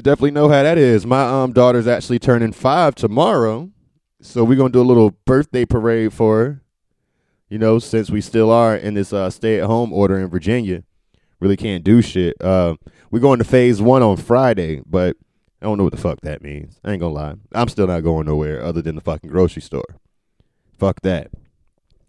Definitely 0.01 0.31
know 0.33 0.49
how 0.49 0.63
that 0.63 0.79
is. 0.79 1.07
My 1.07 1.43
um 1.43 1.53
daughter's 1.53 1.87
actually 1.87 2.19
turning 2.19 2.53
five 2.53 2.95
tomorrow, 2.95 3.71
so 4.21 4.45
we're 4.45 4.57
gonna 4.57 4.71
do 4.71 4.81
a 4.81 4.83
little 4.83 5.11
birthday 5.25 5.65
parade 5.65 6.13
for 6.13 6.39
her. 6.39 6.63
You 7.49 7.59
know, 7.59 7.79
since 7.79 8.11
we 8.11 8.21
still 8.21 8.51
are 8.51 8.77
in 8.77 8.95
this 8.95 9.13
uh, 9.13 9.31
stay-at-home 9.31 9.93
order 9.93 10.19
in 10.19 10.29
Virginia, 10.29 10.85
really 11.41 11.57
can't 11.57 11.83
do 11.83 12.03
shit. 12.03 12.37
Uh, 12.43 12.77
we're 13.11 13.21
going 13.21 13.39
to 13.39 13.45
phase 13.45 13.81
one 13.81 14.03
on 14.03 14.19
Friday, 14.19 14.83
but 14.85 15.17
I 15.63 15.67
don't 15.67 15.79
know 15.79 15.85
what 15.85 15.95
the 15.95 16.01
fuck 16.01 16.21
that 16.21 16.43
means. 16.43 16.79
I 16.85 16.93
ain't 16.93 17.01
gonna 17.01 17.15
lie. 17.15 17.35
I'm 17.53 17.69
still 17.69 17.87
not 17.87 18.01
going 18.01 18.27
nowhere 18.27 18.63
other 18.63 18.83
than 18.83 18.95
the 18.95 19.01
fucking 19.01 19.31
grocery 19.31 19.63
store. 19.63 19.97
Fuck 20.79 21.01
that. 21.03 21.31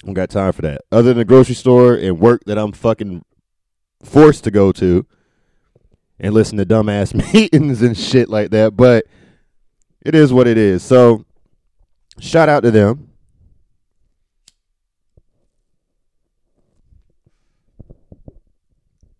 I 0.03 0.05
don't 0.05 0.13
got 0.13 0.29
time 0.29 0.53
for 0.53 0.61
that. 0.61 0.81
Other 0.91 1.09
than 1.09 1.17
the 1.17 1.25
grocery 1.25 1.55
store 1.55 1.95
and 1.95 2.19
work 2.19 2.43
that 2.45 2.57
I'm 2.57 2.71
fucking 2.71 3.23
forced 4.03 4.43
to 4.45 4.51
go 4.51 4.71
to 4.73 5.05
and 6.19 6.33
listen 6.33 6.57
to 6.57 6.65
dumbass 6.65 7.13
meetings 7.33 7.81
and 7.81 7.97
shit 7.97 8.29
like 8.29 8.51
that. 8.51 8.77
But 8.77 9.05
it 10.05 10.15
is 10.15 10.31
what 10.31 10.47
it 10.47 10.57
is. 10.57 10.83
So 10.83 11.25
shout 12.19 12.49
out 12.49 12.63
to 12.63 12.71
them. 12.71 13.09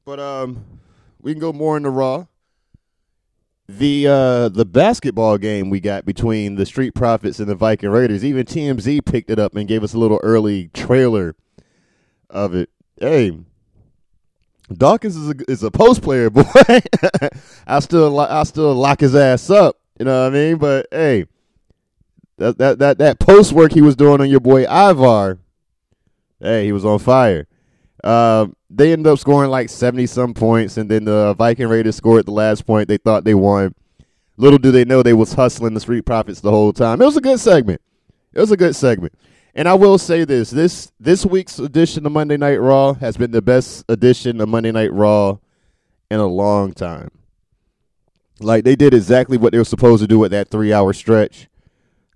But 0.05 0.19
um 0.19 0.65
we 1.21 1.33
can 1.33 1.39
go 1.39 1.53
more 1.53 1.77
into 1.77 1.89
Raw 1.89 2.25
the 3.69 4.07
uh 4.07 4.49
the 4.49 4.65
basketball 4.65 5.37
game 5.37 5.69
we 5.69 5.79
got 5.79 6.03
between 6.03 6.55
the 6.55 6.65
Street 6.65 6.95
Profits 6.95 7.39
and 7.39 7.47
the 7.47 7.53
Viking 7.53 7.89
Raiders. 7.89 8.25
Even 8.25 8.45
TMZ 8.45 9.05
picked 9.05 9.29
it 9.29 9.37
up 9.37 9.55
and 9.55 9.67
gave 9.67 9.83
us 9.83 9.93
a 9.93 9.99
little 9.99 10.19
early 10.23 10.69
trailer 10.73 11.35
of 12.31 12.55
it. 12.55 12.69
Hey, 12.99 13.37
Dawkins 14.73 15.15
is 15.15 15.29
a, 15.29 15.35
is 15.47 15.63
a 15.63 15.69
post 15.69 16.01
player, 16.01 16.29
boy. 16.31 16.43
I 17.67 17.79
still 17.79 18.19
I 18.19 18.41
still 18.43 18.73
lock 18.73 19.01
his 19.01 19.15
ass 19.15 19.51
up. 19.51 19.77
You 19.99 20.05
know 20.05 20.23
what 20.23 20.33
I 20.33 20.35
mean? 20.35 20.57
But 20.57 20.87
hey, 20.91 21.25
that 22.39 22.57
that 22.57 22.79
that 22.79 22.97
that 22.97 23.19
post 23.19 23.53
work 23.53 23.71
he 23.71 23.81
was 23.81 23.95
doing 23.95 24.21
on 24.21 24.29
your 24.29 24.39
boy 24.39 24.63
Ivar. 24.63 25.39
Hey, 26.39 26.65
he 26.65 26.71
was 26.71 26.85
on 26.85 26.99
fire. 26.99 27.47
Uh, 28.03 28.47
they 28.69 28.93
ended 28.93 29.07
up 29.07 29.19
scoring 29.19 29.49
like 29.49 29.69
70 29.69 30.05
some 30.05 30.33
points, 30.33 30.77
and 30.77 30.89
then 30.89 31.03
the 31.03 31.33
Viking 31.33 31.67
Raiders 31.67 31.97
scored 31.97 32.25
the 32.25 32.31
last 32.31 32.65
point. 32.65 32.87
They 32.87 32.97
thought 32.97 33.25
they 33.25 33.33
won. 33.33 33.75
Little 34.37 34.59
do 34.59 34.71
they 34.71 34.85
know 34.85 35.03
they 35.03 35.13
was 35.13 35.33
hustling 35.33 35.73
the 35.73 35.81
Street 35.81 36.05
Profits 36.05 36.39
the 36.39 36.51
whole 36.51 36.71
time. 36.71 37.01
It 37.01 37.05
was 37.05 37.17
a 37.17 37.21
good 37.21 37.39
segment. 37.39 37.81
It 38.33 38.39
was 38.39 38.51
a 38.51 38.57
good 38.57 38.75
segment. 38.75 39.13
And 39.53 39.67
I 39.67 39.73
will 39.73 39.97
say 39.97 40.23
this: 40.23 40.51
this 40.51 40.91
this 40.99 41.25
week's 41.25 41.59
edition 41.59 42.05
of 42.05 42.13
Monday 42.13 42.37
Night 42.37 42.57
Raw 42.57 42.93
has 42.93 43.17
been 43.17 43.31
the 43.31 43.41
best 43.41 43.83
edition 43.89 44.39
of 44.39 44.47
Monday 44.47 44.71
Night 44.71 44.93
Raw 44.93 45.39
in 46.09 46.19
a 46.19 46.27
long 46.27 46.71
time. 46.71 47.09
Like 48.39 48.63
they 48.63 48.75
did 48.75 48.93
exactly 48.93 49.37
what 49.37 49.51
they 49.51 49.57
were 49.57 49.65
supposed 49.65 50.01
to 50.01 50.07
do 50.07 50.19
with 50.19 50.31
that 50.31 50.49
three 50.49 50.71
hour 50.71 50.93
stretch, 50.93 51.49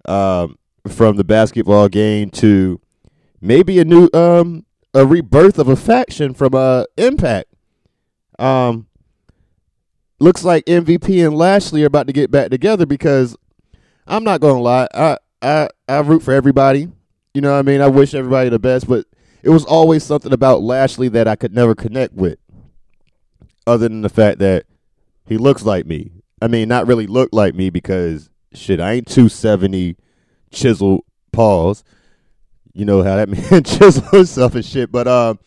um, 0.05 0.57
from 0.87 1.15
the 1.17 1.23
basketball 1.23 1.87
game 1.87 2.29
to 2.29 2.79
maybe 3.41 3.79
a 3.79 3.85
new 3.85 4.09
um 4.13 4.65
a 4.93 5.05
rebirth 5.05 5.57
of 5.59 5.67
a 5.67 5.75
faction 5.75 6.33
from 6.33 6.53
uh 6.53 6.85
Impact. 6.97 7.49
Um, 8.39 8.87
looks 10.19 10.43
like 10.43 10.65
MVP 10.65 11.25
and 11.25 11.35
Lashley 11.35 11.83
are 11.83 11.87
about 11.87 12.07
to 12.07 12.13
get 12.13 12.31
back 12.31 12.49
together 12.49 12.85
because 12.85 13.35
I'm 14.07 14.23
not 14.23 14.41
gonna 14.41 14.61
lie, 14.61 14.87
I 14.93 15.17
I 15.41 15.69
I 15.87 15.99
root 15.99 16.23
for 16.23 16.33
everybody. 16.33 16.89
You 17.33 17.41
know 17.41 17.53
what 17.53 17.59
I 17.59 17.63
mean? 17.63 17.81
I 17.81 17.87
wish 17.87 18.13
everybody 18.13 18.49
the 18.49 18.59
best, 18.59 18.87
but 18.87 19.05
it 19.41 19.49
was 19.49 19.65
always 19.65 20.03
something 20.03 20.31
about 20.31 20.61
Lashley 20.61 21.09
that 21.09 21.27
I 21.27 21.35
could 21.35 21.53
never 21.53 21.75
connect 21.75 22.13
with. 22.13 22.37
Other 23.65 23.87
than 23.89 24.01
the 24.01 24.09
fact 24.09 24.39
that 24.39 24.65
he 25.25 25.37
looks 25.37 25.63
like 25.63 25.85
me. 25.85 26.11
I 26.41 26.47
mean, 26.47 26.67
not 26.67 26.87
really 26.87 27.07
look 27.07 27.29
like 27.31 27.55
me 27.55 27.69
because 27.69 28.29
shit, 28.53 28.79
I 28.79 28.93
ain't 28.93 29.07
270 29.07 29.97
chiseled 30.51 31.01
paws 31.31 31.83
you 32.73 32.85
know 32.85 33.03
how 33.03 33.15
that 33.15 33.29
man 33.51 33.63
chisels 33.63 34.09
himself 34.09 34.55
and 34.55 34.65
shit. 34.65 34.91
But 34.91 35.07
um, 35.07 35.39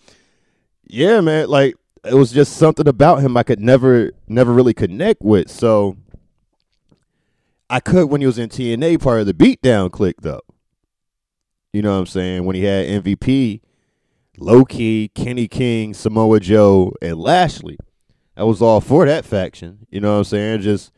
yeah, 0.86 1.20
man, 1.20 1.48
like 1.48 1.74
it 2.04 2.14
was 2.14 2.32
just 2.32 2.56
something 2.56 2.86
about 2.88 3.20
him 3.20 3.36
I 3.36 3.42
could 3.42 3.60
never, 3.60 4.12
never 4.28 4.52
really 4.52 4.74
connect 4.74 5.22
with. 5.22 5.50
So 5.50 5.96
I 7.68 7.80
could 7.80 8.06
when 8.06 8.20
he 8.20 8.26
was 8.26 8.38
in 8.38 8.48
TNA, 8.48 9.02
part 9.02 9.20
of 9.20 9.26
the 9.26 9.34
beatdown 9.34 9.90
click 9.90 10.20
though. 10.22 10.42
You 11.72 11.82
know 11.82 11.92
what 11.92 11.98
I'm 11.98 12.06
saying? 12.06 12.44
When 12.44 12.56
he 12.56 12.64
had 12.64 13.04
MVP, 13.04 13.60
Low 14.38 14.64
Ki, 14.64 15.10
Kenny 15.14 15.48
King, 15.48 15.92
Samoa 15.92 16.40
Joe, 16.40 16.94
and 17.02 17.18
Lashley. 17.18 17.76
I 18.36 18.44
was 18.44 18.62
all 18.62 18.80
for 18.80 19.04
that 19.06 19.24
faction. 19.24 19.86
You 19.90 20.00
know 20.00 20.12
what 20.12 20.18
I'm 20.18 20.24
saying? 20.24 20.60
Just 20.60 20.92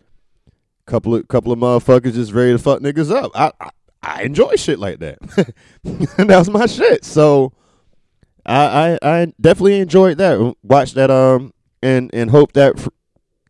couple 0.88 1.14
of 1.14 1.28
couple 1.28 1.52
of 1.52 1.59
motherfuckers 1.59 2.14
just 2.14 2.33
ready 2.33 2.52
to 2.52 2.59
fuck 2.59 2.80
niggas 2.80 3.14
up. 3.14 3.30
I, 3.35 3.52
I 3.61 3.71
I 4.02 4.23
enjoy 4.23 4.57
shit 4.57 4.78
like 4.78 4.99
that. 5.00 5.21
that 5.85 6.38
was 6.38 6.50
my 6.50 6.66
shit. 6.66 7.04
So 7.04 7.52
I, 8.47 8.99
I 9.02 9.21
I 9.21 9.33
definitely 9.40 9.80
enjoyed 9.80 10.18
that. 10.18 10.54
Watch 10.62 10.92
that 10.92 11.11
um 11.11 11.52
and 11.83 12.11
and 12.12 12.30
hope 12.30 12.52
that 12.54 12.78
f- 12.78 12.88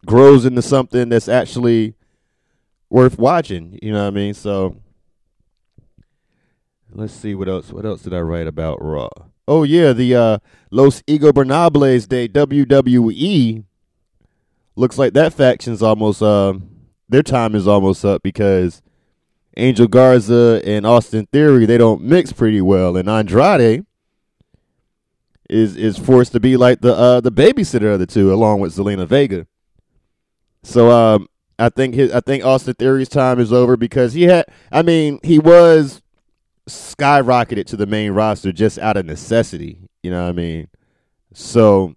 grows 0.04 0.44
into 0.44 0.62
something 0.62 1.08
that's 1.08 1.28
actually 1.28 1.94
worth 2.90 3.18
watching. 3.18 3.78
You 3.82 3.92
know 3.92 4.02
what 4.02 4.08
I 4.08 4.16
mean? 4.16 4.34
So 4.34 4.76
let's 6.92 7.12
see 7.12 7.34
what 7.34 7.48
else. 7.48 7.72
What 7.72 7.86
else 7.86 8.02
did 8.02 8.14
I 8.14 8.20
write 8.20 8.46
about 8.46 8.82
Raw? 8.82 9.08
oh 9.48 9.62
yeah, 9.62 9.92
the 9.92 10.14
uh, 10.14 10.38
Los 10.70 11.02
Ingobernables 11.02 12.06
de 12.06 12.28
WWE 12.28 13.64
looks 14.76 14.98
like 14.98 15.14
that 15.14 15.32
faction's 15.32 15.82
almost 15.82 16.22
uh, 16.22 16.52
their 17.08 17.22
time 17.22 17.54
is 17.54 17.66
almost 17.66 18.04
up 18.04 18.22
because 18.22 18.82
Angel 19.56 19.88
Garza 19.88 20.62
and 20.64 20.86
Austin 20.86 21.26
Theory 21.32 21.66
they 21.66 21.78
don't 21.78 22.02
mix 22.02 22.32
pretty 22.32 22.60
well, 22.60 22.96
and 22.96 23.08
Andrade 23.08 23.84
is 25.48 25.76
is 25.76 25.98
forced 25.98 26.32
to 26.32 26.40
be 26.40 26.56
like 26.56 26.80
the 26.80 26.94
uh, 26.94 27.20
the 27.20 27.32
babysitter 27.32 27.92
of 27.92 27.98
the 27.98 28.06
two, 28.06 28.32
along 28.32 28.60
with 28.60 28.74
Zelina 28.74 29.06
Vega. 29.06 29.46
So 30.62 30.90
um, 30.90 31.28
I 31.58 31.68
think 31.70 31.94
his 31.94 32.12
I 32.12 32.20
think 32.20 32.44
Austin 32.44 32.74
Theory's 32.74 33.08
time 33.08 33.40
is 33.40 33.52
over 33.52 33.76
because 33.76 34.12
he 34.12 34.24
had 34.24 34.44
I 34.70 34.82
mean 34.82 35.18
he 35.22 35.38
was 35.38 36.02
skyrocketed 36.68 37.64
to 37.66 37.76
the 37.76 37.86
main 37.86 38.12
roster 38.12 38.52
just 38.52 38.78
out 38.78 38.96
of 38.96 39.06
necessity. 39.06 39.88
You 40.02 40.10
know 40.10 40.22
what 40.24 40.30
I 40.30 40.32
mean? 40.32 40.68
So 41.32 41.94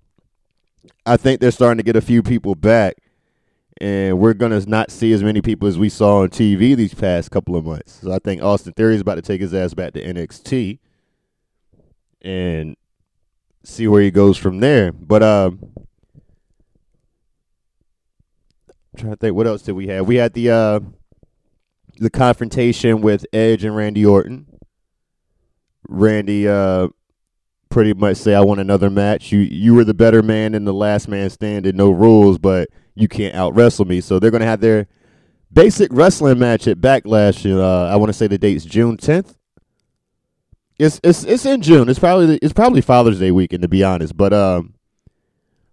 I 1.05 1.17
think 1.17 1.41
they're 1.41 1.51
starting 1.51 1.77
to 1.77 1.83
get 1.83 1.95
a 1.95 2.01
few 2.01 2.23
people 2.23 2.55
back, 2.55 2.95
and 3.79 4.19
we're 4.19 4.33
gonna 4.33 4.59
not 4.67 4.91
see 4.91 5.13
as 5.13 5.23
many 5.23 5.41
people 5.41 5.67
as 5.67 5.77
we 5.77 5.89
saw 5.89 6.19
on 6.21 6.29
TV 6.29 6.75
these 6.75 6.93
past 6.93 7.31
couple 7.31 7.55
of 7.55 7.65
months. 7.65 7.99
So 8.01 8.11
I 8.11 8.19
think 8.19 8.41
Austin 8.41 8.73
Theory 8.73 8.95
is 8.95 9.01
about 9.01 9.15
to 9.15 9.21
take 9.21 9.41
his 9.41 9.53
ass 9.53 9.73
back 9.73 9.93
to 9.93 10.03
NXT 10.03 10.79
and 12.21 12.75
see 13.63 13.87
where 13.87 14.01
he 14.01 14.11
goes 14.11 14.37
from 14.37 14.59
there. 14.59 14.91
But 14.91 15.23
um, 15.23 15.59
I'm 18.93 18.97
trying 18.97 19.11
to 19.11 19.17
think, 19.17 19.35
what 19.35 19.47
else 19.47 19.61
did 19.61 19.73
we 19.73 19.87
have? 19.87 20.07
We 20.07 20.15
had 20.15 20.33
the 20.33 20.49
uh, 20.49 20.79
the 21.97 22.09
confrontation 22.09 23.01
with 23.01 23.25
Edge 23.31 23.63
and 23.63 23.75
Randy 23.75 24.05
Orton. 24.05 24.47
Randy 25.87 26.47
uh, 26.47 26.89
pretty 27.69 27.93
much 27.93 28.17
say, 28.17 28.35
"I 28.35 28.41
want 28.41 28.59
another 28.59 28.89
match. 28.89 29.31
You 29.31 29.39
you 29.39 29.73
were 29.73 29.83
the 29.83 29.93
better 29.93 30.21
man 30.21 30.53
in 30.53 30.65
the 30.65 30.73
last 30.73 31.07
man 31.07 31.29
standing, 31.29 31.75
no 31.75 31.89
rules, 31.89 32.37
but 32.37 32.69
you 32.95 33.07
can't 33.07 33.35
out 33.35 33.55
wrestle 33.55 33.85
me." 33.85 34.01
So 34.01 34.19
they're 34.19 34.31
gonna 34.31 34.45
have 34.45 34.61
their 34.61 34.87
basic 35.53 35.91
wrestling 35.91 36.39
match 36.39 36.67
at 36.67 36.77
Backlash. 36.77 37.45
Uh, 37.45 37.87
I 37.87 37.95
want 37.95 38.09
to 38.09 38.13
say 38.13 38.27
the 38.27 38.37
date's 38.37 38.65
June 38.65 38.97
10th. 38.97 39.35
It's 40.79 40.99
it's 41.03 41.23
it's 41.23 41.45
in 41.45 41.61
June. 41.61 41.89
It's 41.89 41.99
probably 41.99 42.37
it's 42.41 42.53
probably 42.53 42.81
Father's 42.81 43.19
Day 43.19 43.29
weekend 43.29 43.61
to 43.61 43.67
be 43.67 43.83
honest, 43.83 44.17
but 44.17 44.33
um, 44.33 44.73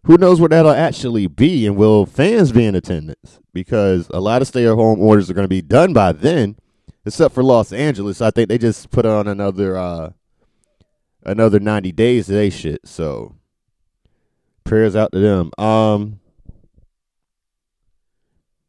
who 0.04 0.18
knows 0.18 0.38
what 0.38 0.50
that'll 0.50 0.70
actually 0.70 1.26
be, 1.26 1.66
and 1.66 1.76
will 1.76 2.04
fans 2.04 2.52
be 2.52 2.66
in 2.66 2.75
attendance? 2.75 3.40
Because 3.54 4.08
a 4.10 4.20
lot 4.20 4.42
of 4.42 4.48
stay-at-home 4.48 5.00
orders 5.00 5.30
are 5.30 5.34
going 5.34 5.44
to 5.44 5.48
be 5.48 5.62
done 5.62 5.94
by 5.94 6.12
then, 6.12 6.56
except 7.06 7.34
for 7.34 7.42
Los 7.42 7.72
Angeles. 7.72 8.20
I 8.20 8.30
think 8.30 8.50
they 8.50 8.58
just 8.58 8.90
put 8.90 9.06
on 9.06 9.26
another 9.26 9.78
uh 9.78 10.10
another 11.25 11.58
ninety 11.58 11.92
days 11.92 12.26
they 12.26 12.50
shit. 12.50 12.87
So 12.87 13.34
prayers 14.64 14.94
out 14.94 15.12
to 15.12 15.20
them. 15.20 15.52
Um. 15.56 16.20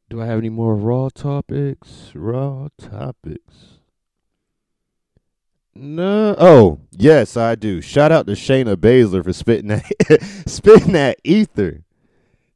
Do 0.10 0.20
I 0.22 0.26
have 0.26 0.40
any 0.40 0.50
more 0.50 0.76
raw 0.76 1.10
topics? 1.14 2.12
Raw 2.16 2.70
topics. 2.80 3.80
No. 5.76 6.36
Oh, 6.40 6.80
yes, 6.92 7.38
I 7.38 7.54
do. 7.54 7.80
Shout 7.80 8.12
out 8.12 8.26
to 8.26 8.34
Shayna 8.34 8.76
Baszler 8.76 9.24
for 9.24 9.34
spitting 9.34 9.68
that 9.68 10.44
spitting 10.48 10.94
that 10.94 11.20
ether. 11.24 11.84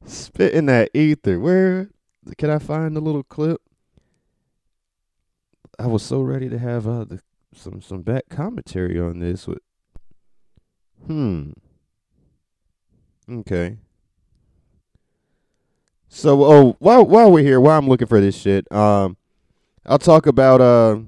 Spitting 0.03 0.65
that 0.65 0.89
ether. 0.95 1.39
Where 1.39 1.89
can 2.39 2.49
I 2.49 2.57
find 2.57 2.95
the 2.95 3.01
little 3.01 3.23
clip? 3.23 3.61
I 5.77 5.87
was 5.87 6.03
so 6.03 6.21
ready 6.21 6.49
to 6.49 6.57
have 6.57 6.87
uh, 6.87 7.05
the, 7.05 7.21
some 7.55 7.81
some 7.81 8.01
back 8.01 8.29
commentary 8.29 8.99
on 8.99 9.19
this. 9.19 9.45
With, 9.47 9.59
hmm. 11.05 11.51
Okay. 13.31 13.77
So, 16.15 16.43
oh, 16.45 16.75
while 16.77 17.03
while 17.07 17.31
we're 17.31 17.43
here, 17.43 17.59
while 17.59 17.75
I'm 17.75 17.89
looking 17.89 18.05
for 18.05 18.21
this 18.21 18.37
shit, 18.37 18.71
um, 18.71 19.17
I'll 19.83 19.97
talk 19.97 20.27
about 20.27 20.61
uh 20.61 20.99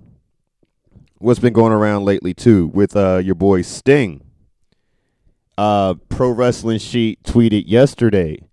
what's 1.20 1.40
been 1.40 1.54
going 1.54 1.74
around 1.74 2.06
lately 2.06 2.34
too 2.34 2.66
with 2.74 2.96
uh 2.96 3.18
your 3.18 3.36
boy 3.36 3.62
Sting. 3.62 4.26
Uh 5.60 5.94
Pro 6.10 6.32
Wrestling 6.32 6.80
Sheet 6.80 7.22
tweeted 7.22 7.66
yesterday, 7.68 8.50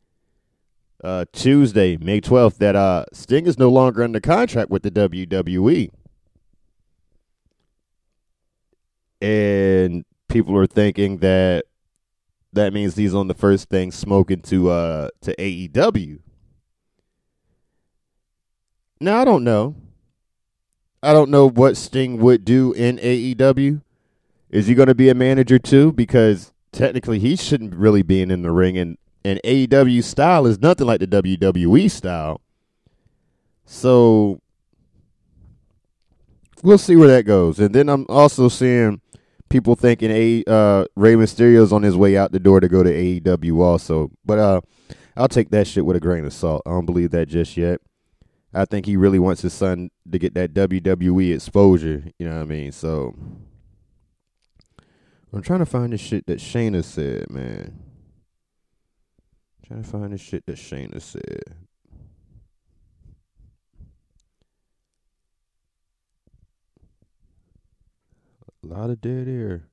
uh 1.03 1.25
Tuesday, 1.33 1.97
May 1.97 2.21
12th, 2.21 2.59
that 2.59 2.77
uh 2.77 3.07
Sting 3.15 3.47
is 3.47 3.59
no 3.59 3.71
longer 3.71 4.03
under 4.03 4.21
contract 4.21 4.69
with 4.69 4.83
the 4.83 4.91
WWE. 4.91 5.91
And 9.23 10.05
people 10.29 10.55
are 10.59 10.67
thinking 10.67 11.17
that 11.19 11.65
that 12.53 12.75
means 12.75 12.95
he's 12.95 13.15
on 13.15 13.29
the 13.29 13.35
first 13.35 13.71
thing 13.71 13.91
smoking 13.91 14.43
to 14.43 14.69
uh 14.69 15.09
to 15.23 15.35
AEW. 15.37 16.19
Now 19.03 19.21
I 19.21 19.25
don't 19.25 19.43
know. 19.43 19.75
I 21.03 21.13
don't 21.13 21.31
know 21.31 21.49
what 21.49 21.77
Sting 21.77 22.19
would 22.19 22.45
do 22.45 22.73
in 22.73 22.99
AEW. 22.99 23.83
Is 24.51 24.69
he 24.69 24.75
going 24.75 24.87
to 24.87 24.95
be 24.95 25.09
a 25.09 25.15
manager 25.15 25.59
too? 25.59 25.93
Because 25.93 26.53
technically, 26.71 27.19
he 27.19 27.35
shouldn't 27.35 27.75
really 27.75 28.03
be 28.03 28.23
in 28.23 28.43
the 28.43 28.53
ring, 28.53 28.79
and 28.79 28.97
and 29.25 29.41
AEW 29.45 30.05
style 30.05 30.47
is 30.47 30.61
nothing 30.61 30.87
like 30.87 31.01
the 31.01 31.07
WWE 31.07 31.91
style. 31.91 32.41
So 33.65 34.41
we'll 36.63 36.79
see 36.79 36.97
where 36.97 37.09
that 37.09 37.25
goes. 37.25 37.59
And 37.59 37.75
then 37.75 37.89
I'm 37.89 38.07
also 38.09 38.49
seeing 38.49 39.01
people 39.49 39.75
thinking 39.75 40.11
a 40.11 40.45
uh, 40.47 40.85
Rey 40.95 41.15
Mysterio's 41.15 41.73
on 41.73 41.83
his 41.83 41.97
way 41.97 42.17
out 42.17 42.33
the 42.33 42.41
door 42.41 42.61
to 42.61 42.69
go 42.69 42.83
to 42.83 42.91
AEW 42.91 43.61
also. 43.61 44.11
But 44.25 44.39
uh, 44.39 44.61
I'll 45.17 45.29
take 45.29 45.51
that 45.51 45.67
shit 45.67 45.85
with 45.85 45.97
a 45.97 46.01
grain 46.01 46.25
of 46.25 46.33
salt. 46.33 46.63
I 46.67 46.71
don't 46.71 46.87
believe 46.87 47.11
that 47.11 47.27
just 47.27 47.57
yet. 47.57 47.81
I 48.55 48.67
think 48.67 48.85
he 48.85 48.97
really 48.97 49.19
wants 49.19 49.43
his 49.43 49.55
son 49.55 49.91
to 50.11 50.19
get 50.19 50.35
that 50.35 50.53
WWE 50.53 51.35
exposure. 51.35 52.05
You 52.19 52.29
know 52.29 52.37
what 52.37 52.43
I 52.43 52.47
mean? 52.47 52.73
So 52.73 53.15
I'm 55.33 55.41
trying 55.41 55.61
to 55.61 55.67
find 55.67 55.93
the 55.93 55.99
shit 55.99 56.27
that 56.27 56.39
Shayna 56.39 56.85
said, 56.85 57.31
man. 57.31 57.79
I'm 59.63 59.67
trying 59.67 59.83
to 59.83 59.89
find 59.89 60.13
the 60.13 60.19
shit 60.19 60.45
that 60.47 60.57
Shayna 60.57 61.01
said. 61.01 61.43
A 68.65 68.67
lot 68.67 68.91
of 68.91 69.01
dead 69.01 69.27
air. 69.29 69.65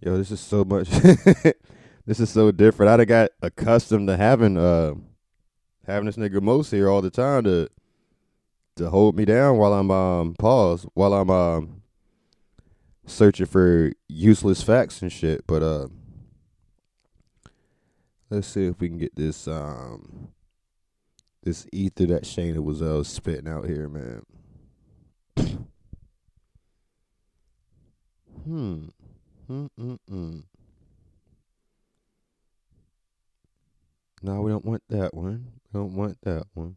Yo, 0.00 0.18
this 0.18 0.32
is 0.32 0.40
so 0.40 0.64
much. 0.64 0.88
this 2.06 2.20
is 2.20 2.28
so 2.28 2.50
different. 2.50 2.90
I'd 2.90 2.98
have 2.98 3.08
got 3.08 3.30
accustomed 3.40 4.08
to 4.08 4.16
having 4.16 4.58
uh 4.58 4.94
having 5.86 6.06
this 6.06 6.16
nigga 6.16 6.42
Mos 6.42 6.70
here 6.70 6.90
all 6.90 7.00
the 7.00 7.10
time 7.10 7.44
to 7.44 7.68
to 8.76 8.90
hold 8.90 9.16
me 9.16 9.24
down 9.24 9.56
while 9.56 9.72
I'm 9.72 9.90
um 9.90 10.34
pause 10.34 10.86
while 10.94 11.14
I'm 11.14 11.30
um 11.30 11.82
searching 13.06 13.46
for 13.46 13.92
useless 14.08 14.62
facts 14.62 15.02
and 15.02 15.12
shit. 15.12 15.46
But 15.46 15.62
uh, 15.62 15.88
let's 18.30 18.48
see 18.48 18.66
if 18.66 18.80
we 18.80 18.88
can 18.88 18.98
get 18.98 19.14
this 19.14 19.46
um 19.46 20.28
this 21.42 21.66
ether 21.72 22.06
that 22.06 22.24
Shayna 22.24 22.62
was 22.62 22.82
uh 22.82 23.04
spitting 23.04 23.48
out 23.48 23.66
here, 23.66 23.88
man. 23.88 24.22
hmm. 28.44 28.86
Mm-mm-mm. 29.48 30.44
No, 34.22 34.40
we 34.40 34.50
don't 34.50 34.64
want 34.64 34.82
that 34.88 35.12
one. 35.12 35.52
We 35.70 35.80
don't 35.80 35.94
want 35.94 36.16
that 36.22 36.46
one. 36.54 36.76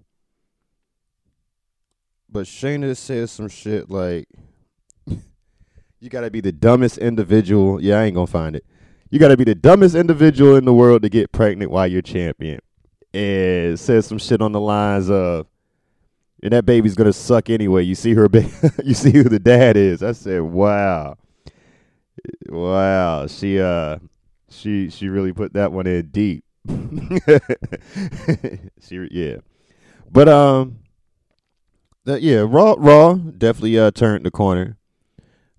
But 2.30 2.46
Shayna 2.46 2.96
says 2.96 3.32
some 3.32 3.48
shit 3.48 3.90
like, 3.90 4.28
"You 5.06 6.10
gotta 6.10 6.30
be 6.30 6.42
the 6.42 6.52
dumbest 6.52 6.98
individual." 6.98 7.82
Yeah, 7.82 8.00
I 8.00 8.04
ain't 8.04 8.16
gonna 8.16 8.28
find 8.28 8.56
it. 8.56 8.66
You 9.10 9.20
gotta 9.20 9.38
be 9.38 9.46
the 9.46 9.56
dumbest 9.56 9.96
individual 9.96 10.56
in 10.56 10.66
the 10.66 10.74
world 10.74 11.02
to 11.04 11.10
get 11.10 11.32
pregnant 11.32 11.72
while 11.72 11.88
you're 11.88 12.02
champion. 12.02 12.60
And 13.14 13.80
says 13.80 14.06
some 14.06 14.18
shit 14.18 14.42
on 14.42 14.52
the 14.52 14.60
lines 14.60 15.10
of, 15.10 15.48
"And 16.44 16.52
that 16.52 16.66
baby's 16.66 16.96
gonna 16.96 17.14
suck 17.14 17.50
anyway." 17.50 17.84
You 17.84 17.96
see 17.96 18.14
her, 18.14 18.28
ba- 18.28 18.50
you 18.84 18.94
see 18.94 19.12
who 19.12 19.24
the 19.24 19.40
dad 19.40 19.78
is. 19.78 20.04
I 20.04 20.12
said, 20.12 20.42
"Wow, 20.42 21.16
wow." 22.50 23.28
She 23.28 23.62
uh, 23.62 24.00
she 24.50 24.90
she 24.90 25.08
really 25.08 25.32
put 25.32 25.54
that 25.54 25.72
one 25.72 25.88
in 25.88 26.08
deep. 26.08 26.44
she 28.82 29.08
yeah, 29.12 29.38
but 30.12 30.28
um 30.28 30.80
that 32.08 32.22
yeah, 32.22 32.46
Raw 32.48 32.76
Raw 32.78 33.14
definitely 33.16 33.78
uh 33.78 33.92
turned 33.92 34.26
the 34.26 34.32
corner. 34.32 34.78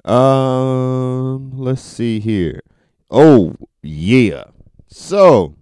Um, 0.05 1.53
let's 1.53 1.83
see 1.83 2.21
here. 2.21 2.63
Oh 3.11 3.55
yeah, 3.83 4.45
so 4.89 5.55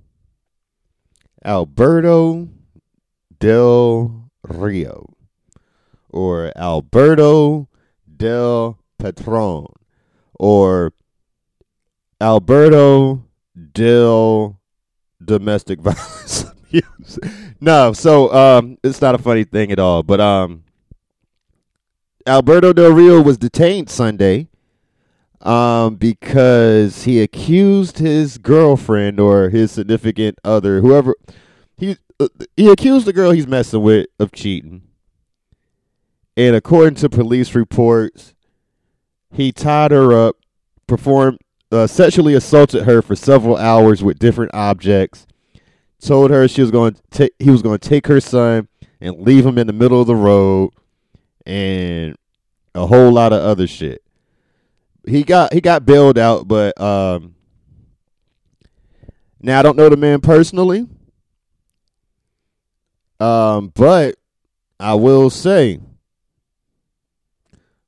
Alberto 1.44 2.49
Del 3.38 4.31
Rio 4.42 5.14
or 6.09 6.53
Alberto 6.57 7.68
Del 8.16 8.79
Patron 8.99 9.66
or 10.35 10.92
Alberto 12.20 13.25
Del 13.72 14.61
Domestic 15.22 15.81
Violence 15.83 16.46
no, 17.61 17.92
so 17.92 18.33
um, 18.33 18.79
it's 18.83 19.01
not 19.01 19.14
a 19.14 19.18
funny 19.18 19.44
thing 19.44 19.72
at 19.72 19.79
all. 19.79 20.03
But 20.03 20.20
um, 20.20 20.64
Alberto 22.27 22.73
Del 22.73 22.93
Rio 22.93 23.21
was 23.21 23.39
detained 23.39 23.89
Sunday 23.89 24.49
um, 25.43 25.95
because 25.95 27.05
he 27.05 27.21
accused 27.21 27.99
his 27.99 28.37
girlfriend 28.39 29.21
or 29.21 29.49
his 29.51 29.71
significant 29.71 30.39
other, 30.45 30.81
whoever 30.81 31.15
he 31.77 31.97
uh, 32.19 32.29
he 32.57 32.71
accused 32.71 33.07
the 33.07 33.12
girl 33.12 33.31
he's 33.31 33.47
messing 33.47 33.83
with 33.83 34.07
of 34.19 34.33
cheating. 34.33 34.83
And 36.37 36.57
according 36.57 36.97
to 36.97 37.09
police 37.09 37.55
reports, 37.55 38.35
he 39.33 39.53
tied 39.53 39.91
her 39.91 40.12
up, 40.12 40.37
performed 40.87 41.39
uh, 41.71 41.87
sexually 41.87 42.35
assaulted 42.35 42.85
her 42.85 43.03
for 43.03 43.15
several 43.15 43.57
hours 43.57 44.03
with 44.03 44.19
different 44.19 44.53
objects. 44.55 45.27
Told 46.01 46.31
her 46.31 46.47
she 46.47 46.61
was 46.61 46.71
going 46.71 46.97
to 47.12 47.31
he 47.39 47.51
was 47.51 47.62
going 47.62 47.79
to 47.79 47.89
take 47.89 48.07
her 48.07 48.21
son 48.21 48.69
and 49.01 49.21
leave 49.21 49.47
him 49.47 49.59
in 49.59 49.67
the 49.67 49.73
middle 49.73 50.01
of 50.01 50.07
the 50.07 50.17
road, 50.17 50.71
and 51.46 52.16
a 52.74 52.87
whole 52.87 53.12
lot 53.12 53.32
of 53.32 53.40
other 53.40 53.66
shit. 53.66 54.02
He 55.06 55.22
got 55.22 55.52
he 55.52 55.61
got 55.61 55.87
bailed 55.87 56.18
out, 56.18 56.48
but 56.48 56.78
um, 56.80 57.35
now 59.40 59.59
I 59.59 59.62
don't 59.62 59.76
know 59.76 59.88
the 59.88 59.96
man 59.96 60.20
personally. 60.20 60.87
Um, 63.18 63.72
but 63.74 64.16
I 64.78 64.94
will 64.94 65.30
say, 65.30 65.80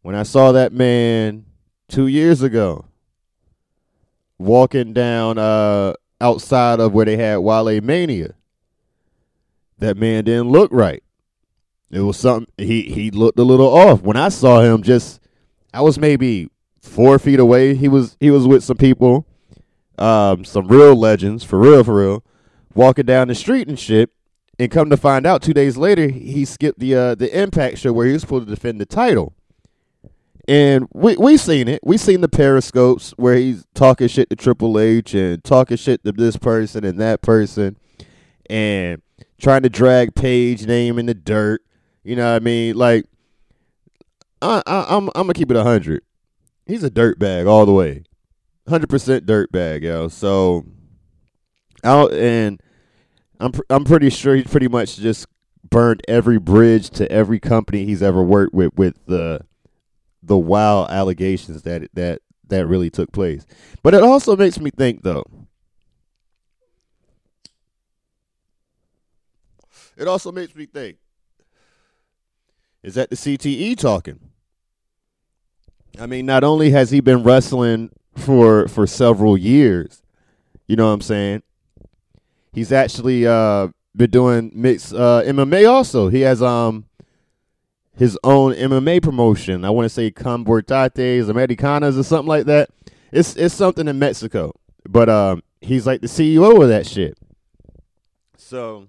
when 0.02 0.14
I 0.14 0.22
saw 0.22 0.52
that 0.52 0.72
man 0.72 1.44
two 1.88 2.06
years 2.06 2.40
ago, 2.40 2.86
walking 4.38 4.92
down 4.92 5.36
uh 5.36 5.92
outside 6.20 6.80
of 6.80 6.92
where 6.92 7.04
they 7.04 7.16
had 7.16 7.38
Wale 7.38 7.80
Mania. 7.80 8.34
That 9.78 9.96
man 9.96 10.24
didn't 10.24 10.50
look 10.50 10.72
right. 10.72 11.02
It 11.90 12.00
was 12.00 12.16
something 12.18 12.52
he 12.58 12.82
he 12.82 13.10
looked 13.10 13.38
a 13.38 13.44
little 13.44 13.74
off. 13.74 14.02
When 14.02 14.16
I 14.16 14.28
saw 14.28 14.60
him 14.60 14.82
just 14.82 15.20
I 15.72 15.80
was 15.80 15.98
maybe 15.98 16.50
four 16.80 17.18
feet 17.18 17.40
away. 17.40 17.74
He 17.74 17.88
was 17.88 18.16
he 18.20 18.30
was 18.30 18.46
with 18.46 18.64
some 18.64 18.76
people, 18.76 19.26
um, 19.98 20.44
some 20.44 20.68
real 20.68 20.96
legends, 20.96 21.44
for 21.44 21.58
real, 21.58 21.84
for 21.84 21.96
real, 22.00 22.24
walking 22.74 23.06
down 23.06 23.28
the 23.28 23.34
street 23.34 23.68
and 23.68 23.78
shit. 23.78 24.10
And 24.60 24.72
come 24.72 24.90
to 24.90 24.96
find 24.96 25.24
out, 25.24 25.40
two 25.40 25.54
days 25.54 25.76
later, 25.76 26.08
he 26.08 26.44
skipped 26.44 26.80
the 26.80 26.94
uh, 26.94 27.14
the 27.14 27.40
Impact 27.40 27.78
show 27.78 27.92
where 27.92 28.06
he 28.06 28.12
was 28.12 28.22
supposed 28.22 28.48
to 28.48 28.54
defend 28.54 28.80
the 28.80 28.86
title. 28.86 29.34
And 30.48 30.88
we 30.92 31.16
we 31.16 31.36
seen 31.36 31.68
it. 31.68 31.80
We 31.84 31.96
seen 31.96 32.22
the 32.22 32.28
periscopes 32.28 33.12
where 33.12 33.36
he's 33.36 33.66
talking 33.74 34.08
shit 34.08 34.30
to 34.30 34.36
Triple 34.36 34.80
H 34.80 35.14
and 35.14 35.44
talking 35.44 35.76
shit 35.76 36.02
to 36.04 36.12
this 36.12 36.36
person 36.36 36.84
and 36.84 36.98
that 36.98 37.22
person, 37.22 37.76
and 38.50 39.00
trying 39.38 39.62
to 39.62 39.68
drag 39.68 40.16
Paige 40.16 40.66
name 40.66 40.98
in 40.98 41.06
the 41.06 41.14
dirt. 41.14 41.62
You 42.08 42.16
know 42.16 42.32
what 42.32 42.40
I 42.40 42.42
mean? 42.42 42.74
Like, 42.74 43.04
I, 44.40 44.62
I 44.66 44.96
I'm 44.96 45.08
I'm 45.08 45.24
gonna 45.24 45.34
keep 45.34 45.50
it 45.50 45.56
hundred. 45.58 46.00
He's 46.64 46.82
a 46.82 46.88
dirt 46.88 47.18
bag 47.18 47.46
all 47.46 47.66
the 47.66 47.72
way, 47.74 48.04
hundred 48.66 48.88
percent 48.88 49.26
dirt 49.26 49.52
bag, 49.52 49.82
yo. 49.82 50.08
So, 50.08 50.64
out 51.84 52.14
and 52.14 52.62
I'm 53.38 53.52
pr- 53.52 53.60
I'm 53.68 53.84
pretty 53.84 54.08
sure 54.08 54.34
he's 54.34 54.46
pretty 54.46 54.68
much 54.68 54.96
just 54.96 55.26
burned 55.68 56.00
every 56.08 56.38
bridge 56.38 56.88
to 56.92 57.12
every 57.12 57.38
company 57.38 57.84
he's 57.84 58.02
ever 58.02 58.22
worked 58.22 58.54
with 58.54 58.72
with 58.74 58.94
the 59.04 59.42
the 60.22 60.38
wild 60.38 60.88
allegations 60.88 61.60
that 61.64 61.90
that 61.92 62.22
that 62.46 62.66
really 62.66 62.88
took 62.88 63.12
place. 63.12 63.44
But 63.82 63.92
it 63.92 64.02
also 64.02 64.34
makes 64.34 64.58
me 64.58 64.70
think 64.70 65.02
though. 65.02 65.26
It 69.98 70.08
also 70.08 70.32
makes 70.32 70.54
me 70.54 70.64
think. 70.64 70.96
Is 72.82 72.94
that 72.94 73.10
the 73.10 73.16
CTE 73.16 73.76
talking? 73.76 74.20
I 75.98 76.06
mean, 76.06 76.26
not 76.26 76.44
only 76.44 76.70
has 76.70 76.90
he 76.90 77.00
been 77.00 77.22
wrestling 77.22 77.90
for 78.16 78.68
for 78.68 78.86
several 78.86 79.36
years, 79.36 80.02
you 80.66 80.76
know 80.76 80.86
what 80.86 80.92
I'm 80.94 81.00
saying? 81.00 81.42
He's 82.52 82.72
actually 82.72 83.26
uh 83.26 83.68
been 83.96 84.10
doing 84.10 84.52
mixed 84.54 84.94
uh 84.94 85.22
MMA 85.24 85.68
also. 85.68 86.08
He 86.08 86.20
has 86.20 86.42
um 86.42 86.86
his 87.98 88.16
own 88.22 88.54
MMA 88.54 89.02
promotion. 89.02 89.64
I 89.64 89.70
want 89.70 89.86
to 89.86 89.88
say 89.88 90.10
Combortates 90.10 91.28
Americanas 91.28 91.98
or 91.98 92.04
something 92.04 92.28
like 92.28 92.46
that. 92.46 92.70
It's 93.10 93.36
it's 93.36 93.54
something 93.54 93.88
in 93.88 93.98
Mexico, 93.98 94.52
but 94.88 95.08
um, 95.08 95.42
he's 95.60 95.86
like 95.86 96.00
the 96.00 96.06
CEO 96.06 96.62
of 96.62 96.68
that 96.68 96.86
shit. 96.86 97.18
So 98.36 98.88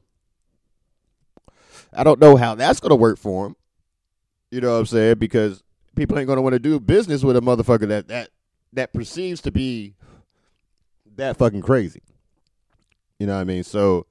I 1.92 2.04
don't 2.04 2.20
know 2.20 2.36
how 2.36 2.54
that's 2.56 2.80
gonna 2.80 2.96
work 2.96 3.18
for 3.18 3.48
him. 3.48 3.56
You 4.52 4.62
know 4.62 4.74
what 4.74 4.80
I'm 4.80 4.86
saying? 4.86 5.18
Because 5.20 5.64
people 5.96 6.18
ain't 6.18 6.28
gonna 6.28 6.42
want 6.42 6.54
to 6.54 6.60
do 6.60 6.80
business 6.80 7.24
with 7.24 7.38
a 7.38 7.42
motherfucker 7.42 7.88
that 7.88 8.08
that 8.08 8.30
that 8.74 8.94
perceives 8.94 9.42
to 9.42 9.52
be 9.52 9.96
that 11.16 11.38
fucking 11.38 11.62
crazy. 11.62 12.02
You 13.20 13.28
know 13.28 13.36
what 13.36 13.42
I 13.42 13.46
mean? 13.46 13.64
So 13.64 14.06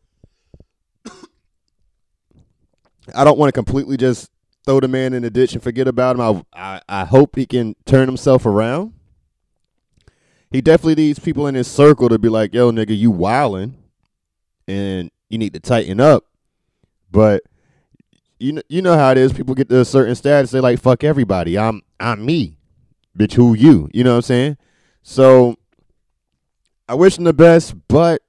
I 3.15 3.25
don't 3.25 3.39
want 3.39 3.49
to 3.49 3.53
completely 3.53 3.97
just 3.97 4.31
throw 4.65 4.81
the 4.81 4.89
man 4.89 5.15
in 5.15 5.23
the 5.23 5.31
ditch 5.31 5.55
and 5.55 5.63
forget 5.63 5.89
about 5.89 6.17
him. 6.17 6.21
I, 6.21 6.43
I, 6.53 6.81
I 6.89 7.05
hope 7.05 7.37
he 7.37 7.47
can 7.47 7.75
turn 7.87 8.07
himself 8.07 8.45
around. 8.45 8.93
He 10.51 10.61
definitely 10.61 10.97
needs 10.97 11.19
people 11.19 11.47
in 11.47 11.55
his 11.55 11.69
circle 11.69 12.09
to 12.09 12.19
be 12.19 12.29
like, 12.29 12.55
yo, 12.55 12.71
nigga, 12.71 12.97
you 12.97 13.13
wildin', 13.13 13.75
and 14.67 15.11
you 15.29 15.39
need 15.39 15.55
to 15.55 15.61
tighten 15.61 16.01
up. 16.01 16.25
But 17.11 17.43
you 18.39 18.53
know, 18.53 18.63
you 18.69 18.83
know 18.83 18.97
how 18.97 19.11
it 19.11 19.19
is. 19.19 19.33
People 19.33 19.55
get 19.55 19.69
to 19.69 19.81
a 19.81 19.85
certain 19.85 20.15
status, 20.15 20.51
they 20.51 20.61
like, 20.61 20.81
fuck 20.81 21.05
everybody. 21.05 21.59
I'm 21.59 21.83
I'm 22.01 22.25
me, 22.25 22.57
bitch. 23.17 23.35
Who 23.35 23.55
you? 23.55 23.89
You 23.93 24.05
know 24.05 24.13
what 24.13 24.17
I'm 24.17 24.23
saying? 24.23 24.57
So 25.03 25.57
I 26.89 26.95
wish 26.95 27.19
him 27.19 27.25
the 27.25 27.33
best, 27.33 27.75
but 27.89 28.23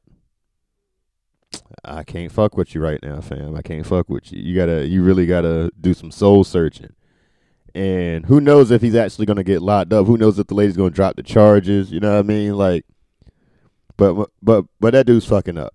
I 1.84 2.04
can't 2.04 2.32
fuck 2.32 2.58
with 2.58 2.76
you 2.76 2.82
right 2.82 3.00
now, 3.02 3.22
fam. 3.22 3.56
I 3.56 3.62
can't 3.62 3.86
fuck 3.86 4.10
with 4.10 4.32
you. 4.32 4.42
You 4.42 4.56
gotta, 4.56 4.86
you 4.86 5.02
really 5.02 5.26
gotta 5.26 5.72
do 5.80 5.94
some 5.94 6.12
soul 6.12 6.44
searching. 6.44 6.94
And 7.74 8.26
who 8.26 8.42
knows 8.42 8.72
if 8.72 8.82
he's 8.82 8.96
actually 8.96 9.26
gonna 9.28 9.44
get 9.44 9.62
locked 9.62 9.94
up? 9.94 10.08
Who 10.08 10.18
knows 10.18 10.40
if 10.40 10.48
the 10.48 10.56
lady's 10.56 10.76
gonna 10.76 10.90
drop 10.90 11.16
the 11.16 11.24
charges? 11.24 11.92
You 11.92 12.00
know 12.00 12.14
what 12.14 12.20
I 12.20 12.24
mean? 12.24 12.56
Like, 12.56 12.86
but 13.96 14.30
but 14.42 14.66
but 14.80 14.92
that 14.92 15.06
dude's 15.06 15.26
fucking 15.26 15.58
up. 15.58 15.74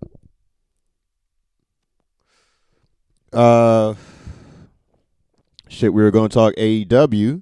Uh, 3.31 3.93
shit. 5.75 5.93
We 5.93 6.03
were 6.03 6.11
gonna 6.11 6.29
talk 6.29 6.53
AEW. 6.55 7.41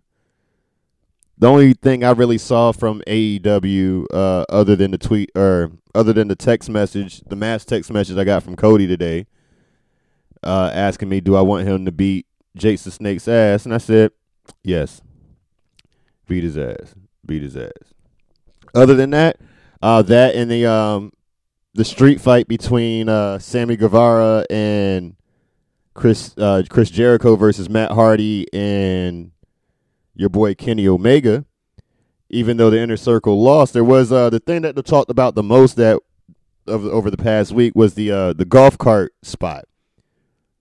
The 1.38 1.48
only 1.48 1.74
thing 1.74 2.04
I 2.04 2.12
really 2.12 2.38
saw 2.38 2.72
from 2.72 3.02
AEW, 3.08 4.06
uh, 4.13 4.46
other 4.50 4.76
than 4.76 4.91
the 4.91 4.98
tweet 4.98 5.32
or 5.36 5.72
other 5.96 6.13
than 6.13 6.28
the 6.28 6.36
text 6.36 6.69
message, 6.69 7.22
the 7.22 7.36
mass 7.36 7.65
text 7.65 7.91
message 7.91 8.17
I 8.17 8.24
got 8.24 8.43
from 8.43 8.56
Cody 8.56 8.88
today, 8.88 9.26
uh, 10.43 10.72
asking 10.74 11.10
me, 11.10 11.22
do 11.22 11.36
I 11.36 11.41
want 11.41 11.67
him 11.67 11.86
to 11.86 11.91
beat 11.91 12.28
Jake 12.56 12.80
the 12.80 12.91
Snake's 12.91 13.28
ass? 13.28 13.65
And 13.65 13.74
I 13.74 13.78
said, 13.78 14.12
yes. 14.63 15.02
Beat 16.28 16.43
his 16.43 16.58
ass. 16.58 16.96
Beat 17.26 17.41
his 17.41 17.58
ass. 17.58 17.72
Other 18.76 18.96
than 18.96 19.10
that, 19.12 19.38
uh, 19.82 20.02
that 20.04 20.36
and 20.36 20.50
the 20.50 20.65
um, 20.65 21.12
the 21.74 21.86
street 21.86 22.22
fight 22.22 22.48
between 22.48 23.10
uh, 23.10 23.39
Sammy 23.39 23.76
Guevara 23.76 24.46
and 24.50 25.15
Chris 25.94 26.34
uh, 26.38 26.64
Chris 26.70 26.90
Jericho 26.90 27.36
versus 27.36 27.70
Matt 27.70 27.92
Hardy 27.92 28.48
and 28.54 29.32
your 30.16 30.30
boy 30.30 30.54
Kenny 30.56 30.88
Omega 30.88 31.46
even 32.34 32.58
though 32.58 32.72
the 32.72 32.80
inner 32.80 32.98
circle 32.98 33.42
lost, 33.42 33.74
there 33.74 33.84
was 33.84 34.12
uh, 34.12 34.30
the 34.30 34.40
thing 34.40 34.64
that 34.64 34.76
they 34.76 34.82
talked 34.82 35.12
about 35.12 35.36
the 35.36 35.44
most 35.44 35.76
that 35.76 36.00
of, 36.66 36.84
over 36.86 37.12
the 37.12 37.18
past 37.18 37.52
week 37.52 37.76
was 37.76 37.94
the 37.94 38.12
uh, 38.12 38.34
the 38.34 38.46
golf 38.46 38.78
cart 38.78 39.14
spot 39.22 39.66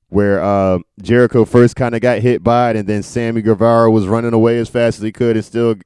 where 0.08 0.42
uh, 0.42 0.78
Jericho 1.00 1.46
first 1.46 1.74
kind 1.74 1.94
of 1.94 2.02
got 2.02 2.18
hit 2.18 2.42
by 2.42 2.70
it, 2.70 2.76
and 2.76 2.86
then 2.86 3.02
Sammy 3.02 3.40
Guevara 3.40 3.90
was 3.90 4.06
running 4.06 4.34
away 4.34 4.58
as 4.58 4.68
fast 4.68 4.98
as 4.98 5.02
he 5.02 5.10
could 5.10 5.36
and 5.36 5.44
still 5.44 5.76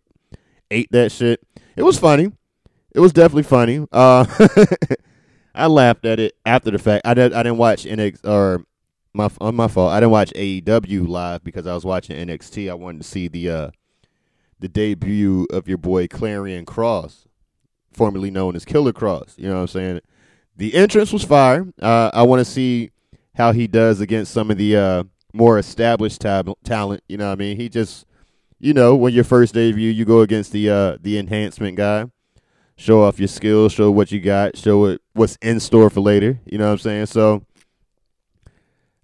ate 0.72 0.90
that 0.90 1.12
shit. 1.12 1.40
It 1.76 1.84
was 1.84 1.96
funny. 1.96 2.32
It 2.92 2.98
was 2.98 3.12
definitely 3.12 3.44
funny. 3.44 3.86
Uh, 3.92 4.26
I 5.54 5.68
laughed 5.68 6.04
at 6.04 6.18
it 6.18 6.34
after 6.44 6.72
the 6.72 6.78
fact. 6.78 7.06
I 7.06 7.14
did. 7.14 7.32
I 7.32 7.44
didn't 7.44 7.58
watch 7.58 7.84
NX 7.84 8.26
or 8.26 8.64
my 9.16 9.30
on 9.40 9.54
my 9.54 9.68
fault. 9.68 9.92
I 9.92 10.00
didn't 10.00 10.12
watch 10.12 10.32
AEW 10.34 11.08
live 11.08 11.42
because 11.44 11.66
I 11.66 11.74
was 11.74 11.84
watching 11.84 12.16
NXT. 12.16 12.70
I 12.70 12.74
wanted 12.74 13.02
to 13.02 13.08
see 13.08 13.28
the 13.28 13.50
uh, 13.50 13.70
the 14.60 14.68
debut 14.68 15.46
of 15.50 15.68
your 15.68 15.78
boy 15.78 16.06
Karrion 16.06 16.64
Kross, 16.64 17.26
formerly 17.92 18.30
known 18.30 18.56
as 18.56 18.64
Killer 18.64 18.92
Kross. 18.92 19.36
You 19.38 19.48
know 19.48 19.56
what 19.56 19.60
I'm 19.62 19.66
saying? 19.68 20.00
The 20.56 20.74
entrance 20.74 21.12
was 21.12 21.24
fire. 21.24 21.66
Uh, 21.80 22.10
I 22.14 22.22
want 22.22 22.40
to 22.40 22.44
see 22.44 22.90
how 23.34 23.52
he 23.52 23.66
does 23.66 24.00
against 24.00 24.32
some 24.32 24.50
of 24.50 24.56
the 24.56 24.76
uh, 24.76 25.04
more 25.34 25.58
established 25.58 26.22
tab- 26.22 26.52
talent. 26.64 27.02
You 27.08 27.18
know 27.18 27.26
what 27.26 27.32
I 27.32 27.36
mean? 27.36 27.56
He 27.58 27.68
just, 27.68 28.06
you 28.58 28.72
know, 28.72 28.96
when 28.96 29.12
your 29.12 29.24
first 29.24 29.52
debut, 29.54 29.90
you 29.90 30.04
go 30.04 30.20
against 30.20 30.52
the 30.52 30.70
uh, 30.70 30.96
the 31.00 31.18
enhancement 31.18 31.76
guy. 31.76 32.06
show 32.76 33.02
off 33.02 33.18
your 33.18 33.28
skills, 33.28 33.72
show 33.72 33.90
what 33.90 34.12
you 34.12 34.20
got, 34.20 34.56
show 34.56 34.86
it 34.86 35.02
what's 35.14 35.36
in 35.42 35.60
store 35.60 35.90
for 35.90 36.00
later. 36.00 36.40
You 36.46 36.58
know 36.58 36.66
what 36.66 36.72
I'm 36.72 36.78
saying? 36.78 37.06
So 37.06 37.42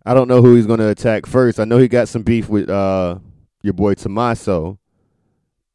I 0.04 0.14
don't 0.14 0.28
know 0.28 0.42
who 0.42 0.56
he's 0.56 0.66
going 0.66 0.80
to 0.80 0.88
attack 0.88 1.26
first. 1.26 1.60
I 1.60 1.64
know 1.64 1.78
he 1.78 1.88
got 1.88 2.08
some 2.08 2.22
beef 2.22 2.48
with 2.48 2.68
uh, 2.68 3.18
your 3.62 3.72
boy 3.72 3.94
Tommaso. 3.94 4.78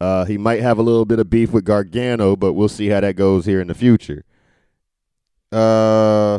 Uh, 0.00 0.24
he 0.26 0.38
might 0.38 0.60
have 0.60 0.78
a 0.78 0.82
little 0.82 1.04
bit 1.04 1.18
of 1.18 1.30
beef 1.30 1.50
with 1.52 1.64
Gargano, 1.64 2.36
but 2.36 2.52
we'll 2.52 2.68
see 2.68 2.88
how 2.88 3.00
that 3.00 3.16
goes 3.16 3.46
here 3.46 3.60
in 3.60 3.68
the 3.68 3.74
future. 3.74 4.24
Uh, 5.50 6.38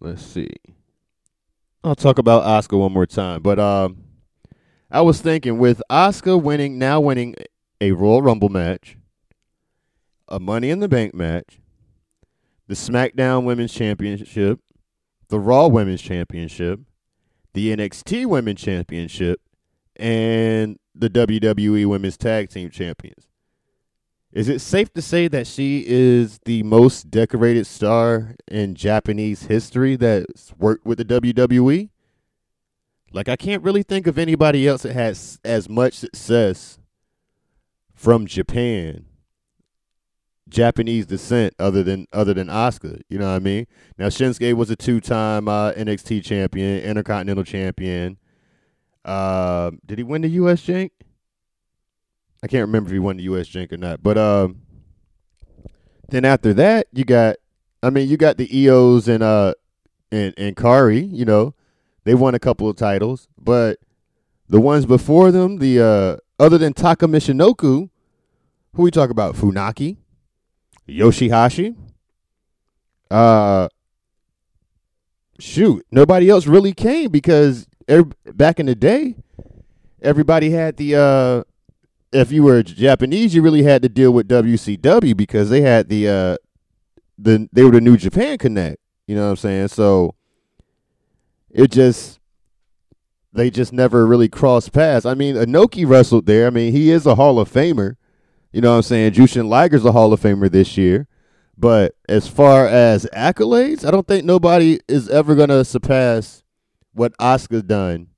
let's 0.00 0.22
see. 0.22 0.50
I'll 1.84 1.94
talk 1.94 2.18
about 2.18 2.42
Asuka 2.42 2.78
one 2.78 2.92
more 2.92 3.06
time, 3.06 3.40
but 3.40 3.58
um, 3.58 4.04
I 4.90 5.00
was 5.00 5.20
thinking 5.20 5.58
with 5.58 5.80
Asuka 5.88 6.40
winning 6.40 6.78
now 6.78 7.00
winning 7.00 7.34
a 7.80 7.92
Royal 7.92 8.20
Rumble 8.20 8.48
match, 8.48 8.98
a 10.28 10.38
Money 10.38 10.70
in 10.70 10.80
the 10.80 10.88
Bank 10.88 11.14
match, 11.14 11.61
the 12.66 12.74
SmackDown 12.74 13.44
Women's 13.44 13.72
Championship, 13.72 14.60
the 15.28 15.38
Raw 15.38 15.66
Women's 15.66 16.02
Championship, 16.02 16.80
the 17.54 17.74
NXT 17.74 18.26
Women's 18.26 18.60
Championship, 18.60 19.40
and 19.96 20.78
the 20.94 21.10
WWE 21.10 21.86
Women's 21.86 22.16
Tag 22.16 22.50
Team 22.50 22.70
Champions. 22.70 23.28
Is 24.32 24.48
it 24.48 24.60
safe 24.60 24.92
to 24.94 25.02
say 25.02 25.28
that 25.28 25.46
she 25.46 25.84
is 25.86 26.40
the 26.46 26.62
most 26.62 27.10
decorated 27.10 27.66
star 27.66 28.34
in 28.48 28.74
Japanese 28.74 29.42
history 29.42 29.94
that's 29.96 30.54
worked 30.56 30.86
with 30.86 30.96
the 30.98 31.04
WWE? 31.04 31.90
Like, 33.12 33.28
I 33.28 33.36
can't 33.36 33.62
really 33.62 33.82
think 33.82 34.06
of 34.06 34.16
anybody 34.16 34.66
else 34.66 34.82
that 34.82 34.94
has 34.94 35.38
as 35.44 35.68
much 35.68 35.94
success 35.94 36.78
from 37.94 38.26
Japan, 38.26 39.04
Japanese 40.52 41.06
descent, 41.06 41.54
other 41.58 41.82
than 41.82 42.06
other 42.12 42.34
than 42.34 42.48
Asuka. 42.48 43.00
You 43.08 43.18
know 43.18 43.28
what 43.28 43.36
I 43.36 43.38
mean? 43.40 43.66
Now, 43.98 44.06
Shinsuke 44.06 44.54
was 44.54 44.70
a 44.70 44.76
two-time 44.76 45.48
uh, 45.48 45.72
NXT 45.72 46.24
champion, 46.24 46.82
Intercontinental 46.82 47.44
champion. 47.44 48.18
Uh, 49.04 49.72
did 49.84 49.98
he 49.98 50.04
win 50.04 50.22
the 50.22 50.28
U.S. 50.28 50.62
Jank? 50.62 50.90
I 52.42 52.46
can't 52.46 52.62
remember 52.62 52.88
if 52.88 52.92
he 52.92 52.98
won 52.98 53.16
the 53.16 53.22
U.S. 53.24 53.48
Jank 53.48 53.72
or 53.72 53.76
not. 53.76 54.02
But 54.02 54.18
um, 54.18 54.62
then 56.08 56.24
after 56.24 56.52
that, 56.54 56.86
you 56.92 57.04
got, 57.04 57.36
I 57.82 57.90
mean, 57.90 58.08
you 58.08 58.16
got 58.16 58.36
the 58.36 58.56
EOs 58.56 59.08
and 59.08 59.22
uh 59.22 59.54
and 60.10 60.34
and 60.36 60.56
Kairi. 60.56 61.08
You 61.10 61.24
know, 61.24 61.54
they 62.04 62.14
won 62.14 62.34
a 62.34 62.38
couple 62.38 62.68
of 62.68 62.76
titles, 62.76 63.26
but 63.38 63.78
the 64.48 64.60
ones 64.60 64.86
before 64.86 65.30
them, 65.30 65.58
the 65.58 65.80
uh, 65.80 66.16
other 66.42 66.58
than 66.58 66.74
Taka 66.74 67.06
Michinoku, 67.06 67.88
who 68.74 68.82
we 68.82 68.90
talk 68.90 69.10
about, 69.10 69.34
Funaki, 69.34 69.96
Yoshihashi, 70.88 71.76
uh, 73.10 73.68
shoot, 75.38 75.84
nobody 75.90 76.28
else 76.28 76.46
really 76.46 76.72
came 76.72 77.10
because 77.10 77.66
every, 77.88 78.12
back 78.34 78.58
in 78.60 78.66
the 78.66 78.74
day, 78.74 79.16
everybody 80.00 80.50
had 80.50 80.76
the 80.76 80.96
uh 80.96 81.42
if 82.12 82.30
you 82.30 82.42
were 82.42 82.62
Japanese, 82.62 83.34
you 83.34 83.40
really 83.40 83.62
had 83.62 83.82
to 83.82 83.88
deal 83.88 84.12
with 84.12 84.28
WCW 84.28 85.16
because 85.16 85.48
they 85.48 85.62
had 85.62 85.88
the 85.88 86.08
uh 86.08 86.36
the 87.18 87.48
they 87.52 87.64
were 87.64 87.70
the 87.70 87.80
New 87.80 87.96
Japan 87.96 88.38
Connect. 88.38 88.78
You 89.06 89.16
know 89.16 89.24
what 89.24 89.30
I'm 89.30 89.36
saying? 89.36 89.68
So 89.68 90.14
it 91.50 91.70
just 91.70 92.20
they 93.32 93.50
just 93.50 93.72
never 93.72 94.06
really 94.06 94.28
crossed 94.28 94.72
paths. 94.72 95.06
I 95.06 95.14
mean, 95.14 95.36
Inoki 95.36 95.88
wrestled 95.88 96.26
there. 96.26 96.46
I 96.46 96.50
mean, 96.50 96.72
he 96.72 96.90
is 96.90 97.06
a 97.06 97.14
Hall 97.14 97.38
of 97.38 97.50
Famer. 97.50 97.96
You 98.52 98.60
know 98.60 98.70
what 98.70 98.76
I'm 98.76 98.82
saying? 98.82 99.12
Jushin 99.12 99.48
Liger's 99.48 99.84
a 99.84 99.92
Hall 99.92 100.12
of 100.12 100.20
Famer 100.20 100.50
this 100.50 100.76
year. 100.76 101.08
But 101.56 101.94
as 102.08 102.26
far 102.28 102.66
as 102.66 103.06
accolades, 103.14 103.86
I 103.86 103.90
don't 103.90 104.06
think 104.06 104.24
nobody 104.24 104.80
is 104.88 105.08
ever 105.08 105.34
gonna 105.34 105.64
surpass 105.64 106.42
what 106.92 107.16
Asuka's 107.18 107.62
done 107.62 108.08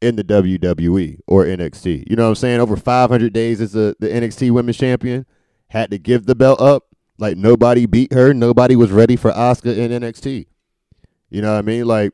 in 0.00 0.16
the 0.16 0.24
WWE 0.24 1.20
or 1.26 1.44
NXT. 1.44 2.10
You 2.10 2.16
know 2.16 2.24
what 2.24 2.30
I'm 2.30 2.34
saying? 2.34 2.60
Over 2.60 2.76
500 2.76 3.32
days 3.32 3.60
as 3.60 3.72
the, 3.72 3.96
the 4.00 4.08
NXT 4.08 4.50
Women's 4.50 4.76
Champion, 4.76 5.24
had 5.68 5.90
to 5.90 5.98
give 5.98 6.26
the 6.26 6.34
belt 6.34 6.60
up. 6.60 6.88
Like 7.18 7.36
nobody 7.36 7.86
beat 7.86 8.12
her. 8.12 8.34
Nobody 8.34 8.74
was 8.74 8.90
ready 8.90 9.16
for 9.16 9.30
Asuka 9.30 9.76
in 9.76 9.90
NXT. 10.02 10.46
You 11.30 11.40
know 11.40 11.52
what 11.52 11.58
I 11.58 11.62
mean? 11.62 11.86
Like 11.86 12.12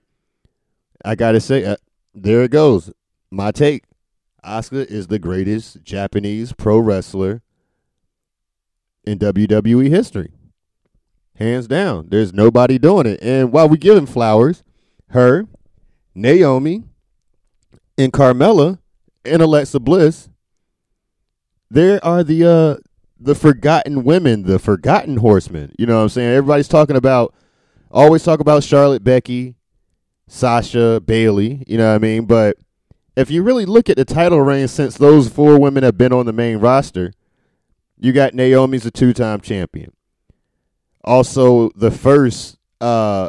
I 1.04 1.14
gotta 1.14 1.40
say, 1.40 1.64
uh, 1.64 1.76
there 2.14 2.42
it 2.42 2.50
goes. 2.50 2.92
My 3.30 3.50
take: 3.50 3.84
Asuka 4.44 4.86
is 4.86 5.08
the 5.08 5.18
greatest 5.18 5.82
Japanese 5.82 6.52
pro 6.52 6.78
wrestler 6.78 7.42
in 9.04 9.18
WWE 9.18 9.88
history, 9.88 10.32
hands 11.36 11.66
down. 11.66 12.08
There's 12.10 12.32
nobody 12.32 12.78
doing 12.78 13.06
it. 13.06 13.20
And 13.22 13.52
while 13.52 13.68
we 13.68 13.78
give 13.78 13.96
him 13.96 14.06
flowers, 14.06 14.62
her, 15.10 15.46
Naomi, 16.14 16.84
and 17.96 18.12
Carmella 18.12 18.78
and 19.24 19.42
Alexa 19.42 19.80
Bliss, 19.80 20.28
there 21.70 22.04
are 22.04 22.22
the 22.22 22.44
uh 22.44 22.76
the 23.20 23.34
forgotten 23.34 24.04
women, 24.04 24.44
the 24.44 24.58
forgotten 24.58 25.16
horsemen. 25.16 25.74
You 25.78 25.86
know 25.86 25.96
what 25.96 26.02
I'm 26.02 26.08
saying? 26.08 26.30
Everybody's 26.30 26.68
talking 26.68 26.96
about 26.96 27.34
always 27.90 28.22
talk 28.22 28.40
about 28.40 28.62
Charlotte 28.62 29.02
Becky, 29.02 29.56
Sasha, 30.28 31.02
Bayley, 31.04 31.64
you 31.66 31.78
know 31.78 31.88
what 31.88 31.96
I 31.96 31.98
mean? 31.98 32.26
But 32.26 32.56
if 33.18 33.30
you 33.32 33.42
really 33.42 33.66
look 33.66 33.90
at 33.90 33.96
the 33.96 34.04
title 34.04 34.40
reign 34.40 34.68
since 34.68 34.96
those 34.96 35.28
four 35.28 35.58
women 35.58 35.82
have 35.82 35.98
been 35.98 36.12
on 36.12 36.26
the 36.26 36.32
main 36.32 36.58
roster, 36.58 37.12
you 37.98 38.12
got 38.12 38.32
Naomi's 38.32 38.86
a 38.86 38.92
two-time 38.92 39.40
champion. 39.40 39.92
Also, 41.02 41.70
the 41.70 41.90
first 41.90 42.58
uh 42.80 43.28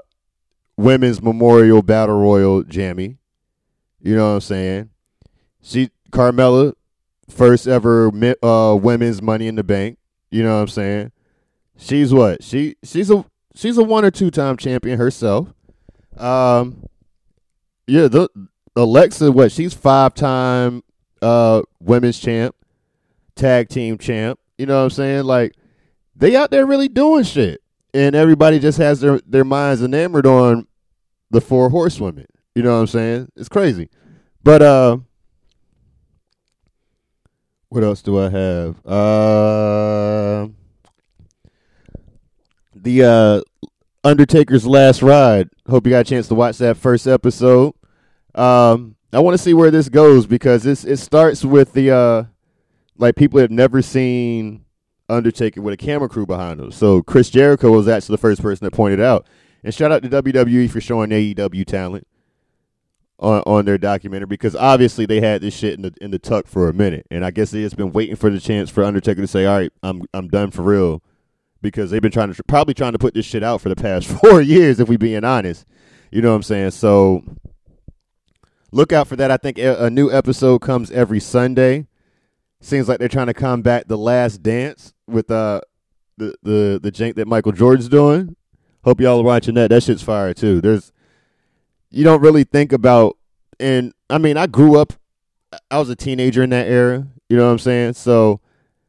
women's 0.77 1.21
memorial 1.21 1.81
battle 1.81 2.19
royal 2.19 2.63
jammy. 2.63 3.17
You 3.99 4.15
know 4.15 4.27
what 4.29 4.35
I'm 4.35 4.41
saying? 4.41 4.89
She 5.61 5.89
Carmella, 6.11 6.73
first 7.27 7.67
ever 7.67 8.11
uh, 8.43 8.75
women's 8.75 9.21
Money 9.21 9.47
in 9.47 9.55
the 9.55 9.63
Bank. 9.63 9.97
You 10.29 10.43
know 10.43 10.55
what 10.55 10.61
I'm 10.61 10.67
saying? 10.67 11.11
She's 11.77 12.13
what? 12.13 12.43
She 12.43 12.75
she's 12.83 13.09
a 13.09 13.25
she's 13.55 13.77
a 13.77 13.83
one 13.83 14.05
or 14.05 14.11
two 14.11 14.29
time 14.29 14.55
champion 14.55 14.99
herself. 14.99 15.53
Um, 16.15 16.85
yeah, 17.87 18.07
the 18.07 18.29
Alexa, 18.79 19.31
what? 19.31 19.51
She's 19.51 19.73
five 19.73 20.13
time 20.13 20.83
uh 21.21 21.61
women's 21.81 22.17
champ, 22.17 22.55
tag 23.35 23.69
team 23.69 23.97
champ. 23.97 24.39
You 24.57 24.65
know 24.65 24.77
what 24.77 24.83
I'm 24.83 24.89
saying? 24.91 25.23
Like 25.25 25.53
they 26.15 26.35
out 26.35 26.51
there 26.51 26.65
really 26.65 26.87
doing 26.87 27.23
shit, 27.23 27.61
and 27.93 28.15
everybody 28.15 28.59
just 28.59 28.77
has 28.77 29.01
their 29.01 29.19
their 29.25 29.43
minds 29.43 29.83
enamored 29.83 30.25
on 30.25 30.67
the 31.29 31.41
four 31.41 31.69
horsewomen. 31.69 32.27
You 32.55 32.63
know 32.63 32.75
what 32.75 32.81
I'm 32.81 32.87
saying? 32.87 33.31
It's 33.35 33.49
crazy. 33.49 33.89
But 34.43 34.61
uh 34.61 34.97
what 37.67 37.83
else 37.83 38.01
do 38.01 38.17
I 38.17 38.29
have? 38.29 38.85
Uh 38.85 40.47
the 42.73 43.03
uh 43.03 43.41
Undertaker's 44.05 44.65
Last 44.65 45.01
Ride. 45.01 45.49
Hope 45.67 45.85
you 45.85 45.91
got 45.91 45.99
a 45.99 46.03
chance 46.09 46.29
to 46.29 46.35
watch 46.35 46.57
that 46.59 46.77
first 46.77 47.05
episode. 47.05 47.73
Um 48.39 48.95
I 49.11 49.19
want 49.19 49.33
to 49.35 49.43
see 49.43 49.53
where 49.53 49.71
this 49.71 49.89
goes 49.89 50.27
because 50.27 50.65
it 50.65 50.97
starts 50.97 51.43
with 51.43 51.73
the 51.73 51.91
uh 51.91 52.23
like 52.97 53.15
people 53.15 53.39
have 53.39 53.51
never 53.51 53.81
seen 53.81 54.65
Undertaker 55.07 55.61
with 55.61 55.73
a 55.73 55.77
camera 55.77 56.07
crew 56.07 56.25
behind 56.25 56.59
him. 56.59 56.71
So 56.71 57.01
Chris 57.01 57.29
Jericho 57.29 57.71
was 57.71 57.87
actually 57.87 58.13
the 58.13 58.21
first 58.21 58.41
person 58.41 58.65
that 58.65 58.71
pointed 58.71 59.01
out. 59.01 59.25
And 59.63 59.73
shout 59.73 59.91
out 59.91 60.03
to 60.03 60.09
WWE 60.09 60.69
for 60.69 60.79
showing 60.79 61.09
AEW 61.09 61.65
talent 61.65 62.07
on 63.19 63.41
on 63.45 63.65
their 63.65 63.77
documentary 63.77 64.27
because 64.27 64.55
obviously 64.55 65.05
they 65.05 65.19
had 65.19 65.41
this 65.41 65.55
shit 65.55 65.73
in 65.73 65.81
the 65.81 65.93
in 65.99 66.11
the 66.11 66.19
tuck 66.19 66.47
for 66.47 66.69
a 66.69 66.73
minute, 66.73 67.05
and 67.11 67.25
I 67.25 67.31
guess 67.31 67.51
they 67.51 67.61
just 67.61 67.75
been 67.75 67.91
waiting 67.91 68.15
for 68.15 68.29
the 68.29 68.39
chance 68.39 68.69
for 68.69 68.83
Undertaker 68.83 69.21
to 69.21 69.27
say, 69.27 69.45
"All 69.45 69.57
right, 69.57 69.73
I'm 69.83 70.03
I'm 70.13 70.29
done 70.29 70.51
for 70.51 70.61
real," 70.61 71.03
because 71.61 71.91
they've 71.91 72.01
been 72.01 72.11
trying 72.11 72.33
to 72.33 72.43
probably 72.43 72.73
trying 72.73 72.93
to 72.93 72.99
put 72.99 73.13
this 73.13 73.25
shit 73.25 73.43
out 73.43 73.59
for 73.61 73.69
the 73.69 73.75
past 73.75 74.07
four 74.21 74.41
years, 74.41 74.79
if 74.79 74.87
we 74.87 74.97
being 74.97 75.25
honest. 75.25 75.65
You 76.11 76.21
know 76.21 76.29
what 76.29 76.37
I'm 76.37 76.43
saying? 76.43 76.71
So 76.71 77.23
look 78.71 78.93
out 78.93 79.07
for 79.07 79.15
that. 79.15 79.31
I 79.31 79.37
think 79.37 79.57
a, 79.57 79.89
new 79.89 80.11
episode 80.11 80.59
comes 80.59 80.91
every 80.91 81.19
Sunday. 81.19 81.87
Seems 82.61 82.89
like 82.89 82.99
they're 82.99 83.07
trying 83.07 83.27
to 83.27 83.33
combat 83.33 83.87
the 83.87 83.97
Last 83.97 84.43
Dance 84.43 84.93
with 85.07 85.31
uh 85.31 85.61
the 86.17 86.35
the 86.43 86.79
the 86.81 86.91
jank 86.91 87.15
that 87.15 87.27
Michael 87.27 87.51
Jordan's 87.51 87.89
doing. 87.89 88.35
Hope 88.83 89.01
y'all 89.01 89.19
are 89.19 89.23
watching 89.23 89.55
that. 89.55 89.69
That 89.69 89.83
shit's 89.83 90.03
fire 90.03 90.33
too. 90.33 90.61
There's 90.61 90.91
you 91.89 92.03
don't 92.03 92.21
really 92.21 92.43
think 92.43 92.71
about 92.71 93.17
and 93.59 93.93
I 94.09 94.17
mean 94.17 94.37
I 94.37 94.47
grew 94.47 94.77
up 94.77 94.93
I 95.71 95.79
was 95.79 95.89
a 95.89 95.95
teenager 95.95 96.43
in 96.43 96.51
that 96.51 96.67
era, 96.67 97.07
you 97.29 97.37
know 97.37 97.45
what 97.45 97.53
I'm 97.53 97.59
saying? 97.59 97.93
So 97.93 98.41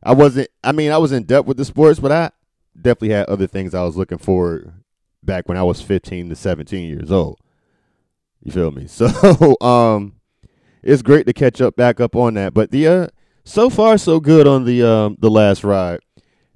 I 0.03 0.13
wasn't 0.13 0.49
I 0.65 0.73
mean 0.73 0.91
I 0.91 0.99
was 0.99 1.13
in 1.13 1.25
depth 1.25 1.47
with 1.47 1.57
the 1.57 1.65
sports, 1.65 2.01
but 2.01 2.13
I 2.13 2.31
definitely 2.77 3.11
had 3.11 3.29
other 3.29 3.47
things 3.47 3.75
I 3.75 3.85
was 3.85 3.97
looking 3.97 4.19
for 4.19 4.75
back 5.23 5.49
when 5.49 5.57
I 5.57 5.63
was 5.63 5.81
15 5.81 6.29
to 6.29 6.37
17 6.37 6.89
years 6.89 7.11
old. 7.13 7.39
You 8.43 8.53
feel 8.53 8.71
me? 8.71 8.87
So 8.89 9.57
um 9.61 10.15
it's 10.83 11.03
great 11.03 11.27
to 11.27 11.33
catch 11.33 11.61
up 11.61 11.77
back 11.77 12.01
up 12.01 12.17
on 12.17 12.35
that. 12.35 12.55
But 12.55 12.71
the 12.71 12.87
uh, 12.87 13.09
so 13.45 13.69
far 13.69 13.99
so 13.99 14.21
good 14.21 14.47
on 14.47 14.65
the 14.65 14.83
um 14.83 15.17
the 15.19 15.31
last 15.31 15.65
ride. 15.65 16.01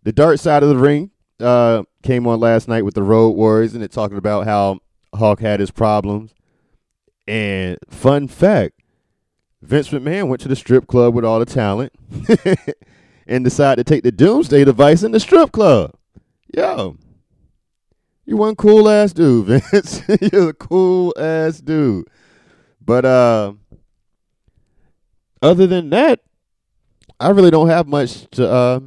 The 0.02 0.12
dark 0.12 0.38
side 0.38 0.62
of 0.62 0.68
the 0.68 0.76
ring 0.78 1.10
uh 1.40 1.84
came 2.02 2.26
on 2.26 2.40
last 2.40 2.68
night 2.68 2.84
with 2.84 2.94
the 2.94 3.02
Road 3.02 3.30
Warriors, 3.30 3.74
and 3.74 3.82
it 3.82 3.90
talking 3.90 4.18
about 4.18 4.46
how 4.46 4.78
Hawk 5.14 5.40
had 5.40 5.60
his 5.60 5.70
problems. 5.70 6.34
And 7.26 7.78
fun 7.88 8.28
fact, 8.28 8.80
Vince 9.62 9.88
McMahon 9.88 10.28
went 10.28 10.42
to 10.42 10.48
the 10.48 10.56
strip 10.56 10.86
club 10.86 11.14
with 11.14 11.24
all 11.24 11.38
the 11.38 11.46
talent 11.46 11.92
and 13.26 13.44
decided 13.44 13.86
to 13.86 13.94
take 13.94 14.02
the 14.02 14.12
Doomsday 14.12 14.64
device 14.64 15.02
in 15.02 15.12
the 15.12 15.20
strip 15.20 15.50
club. 15.52 15.92
Yo, 16.54 16.96
you 18.26 18.36
one 18.36 18.56
cool 18.56 18.88
ass 18.88 19.12
dude, 19.12 19.46
Vince. 19.72 20.02
You're 20.20 20.50
a 20.50 20.54
cool 20.54 21.14
ass 21.18 21.60
dude. 21.60 22.08
But 22.80 23.04
uh 23.04 23.54
other 25.42 25.66
than 25.66 25.90
that, 25.90 26.20
I 27.20 27.30
really 27.30 27.50
don't 27.50 27.68
have 27.68 27.86
much 27.86 28.28
to 28.32 28.48
uh 28.50 28.80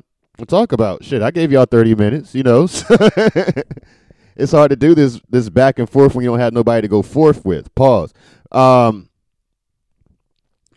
talk 0.47 0.71
about. 0.71 1.03
Shit, 1.03 1.21
I 1.21 1.31
gave 1.31 1.51
y'all 1.51 1.65
30 1.65 1.95
minutes, 1.95 2.35
you 2.35 2.43
know. 2.43 2.63
it's 4.35 4.51
hard 4.51 4.69
to 4.69 4.75
do 4.75 4.93
this 4.93 5.19
this 5.29 5.49
back 5.49 5.79
and 5.79 5.89
forth 5.89 6.15
when 6.15 6.23
you 6.23 6.29
don't 6.29 6.39
have 6.39 6.53
nobody 6.53 6.81
to 6.81 6.87
go 6.87 7.01
forth 7.01 7.45
with. 7.45 7.73
Pause. 7.75 8.13
Um 8.51 9.09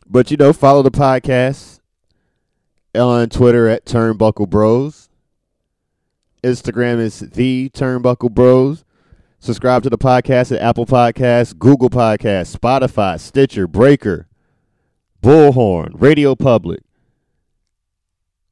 but 0.06 0.30
you 0.30 0.36
know, 0.36 0.52
follow 0.52 0.82
the 0.82 0.90
podcast 0.90 1.80
on 2.94 3.28
Twitter 3.28 3.68
at 3.68 3.84
Turnbuckle 3.84 4.48
Bros. 4.48 5.09
Instagram 6.42 6.98
is 6.98 7.20
the 7.20 7.70
Turnbuckle 7.70 8.32
Bros. 8.32 8.84
Subscribe 9.38 9.82
to 9.82 9.90
the 9.90 9.98
podcast 9.98 10.54
at 10.54 10.60
Apple 10.60 10.86
Podcasts, 10.86 11.56
Google 11.56 11.90
Podcasts, 11.90 12.56
Spotify, 12.56 13.18
Stitcher, 13.18 13.66
Breaker, 13.66 14.28
Bullhorn, 15.22 15.92
Radio 15.94 16.34
Public, 16.34 16.80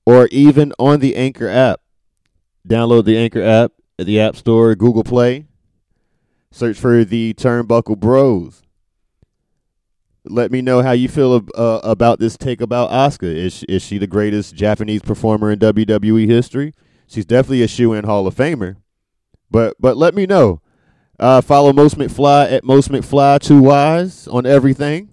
or 0.06 0.28
even 0.28 0.72
on 0.78 1.00
the 1.00 1.16
Anchor 1.16 1.48
app. 1.48 1.80
Download 2.66 3.04
the 3.04 3.18
Anchor 3.18 3.42
app 3.42 3.72
at 3.98 4.06
the 4.06 4.20
App 4.20 4.36
Store, 4.36 4.74
Google 4.74 5.04
Play. 5.04 5.46
Search 6.50 6.78
for 6.78 7.04
the 7.04 7.34
Turnbuckle 7.34 7.98
Bros. 7.98 8.62
Let 10.24 10.50
me 10.50 10.60
know 10.62 10.82
how 10.82 10.92
you 10.92 11.08
feel 11.08 11.46
uh, 11.54 11.80
about 11.82 12.18
this 12.18 12.36
take 12.36 12.60
about 12.60 12.90
Asuka. 12.90 13.24
Is 13.24 13.62
is 13.64 13.82
she 13.82 13.96
the 13.98 14.06
greatest 14.06 14.54
Japanese 14.54 15.02
performer 15.02 15.50
in 15.50 15.58
WWE 15.58 16.26
history? 16.26 16.74
She's 17.08 17.24
definitely 17.24 17.62
a 17.62 17.68
shoe 17.68 17.94
in 17.94 18.04
Hall 18.04 18.26
of 18.26 18.34
Famer. 18.34 18.76
But 19.50 19.76
but 19.80 19.96
let 19.96 20.14
me 20.14 20.26
know. 20.26 20.60
Uh, 21.18 21.40
follow 21.40 21.72
Most 21.72 21.98
McFly 21.98 22.52
at 22.52 22.64
Most 22.64 22.90
McFly 22.90 23.40
Two 23.40 23.60
Wise 23.60 24.28
on 24.28 24.46
everything. 24.46 25.08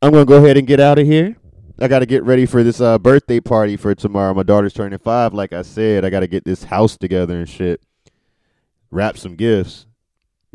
I'm 0.00 0.12
gonna 0.12 0.26
go 0.26 0.36
ahead 0.36 0.56
and 0.56 0.66
get 0.66 0.78
out 0.78 0.98
of 0.98 1.06
here. 1.06 1.36
I 1.80 1.88
got 1.88 2.00
to 2.00 2.06
get 2.06 2.24
ready 2.24 2.44
for 2.44 2.64
this 2.64 2.80
uh, 2.80 2.98
birthday 2.98 3.38
party 3.38 3.76
for 3.76 3.94
tomorrow. 3.94 4.34
My 4.34 4.42
daughter's 4.42 4.72
turning 4.72 4.98
five. 4.98 5.32
Like 5.32 5.52
I 5.52 5.62
said, 5.62 6.04
I 6.04 6.10
got 6.10 6.20
to 6.20 6.26
get 6.26 6.44
this 6.44 6.64
house 6.64 6.96
together 6.96 7.38
and 7.38 7.48
shit. 7.48 7.80
Wrap 8.90 9.16
some 9.16 9.36
gifts. 9.36 9.86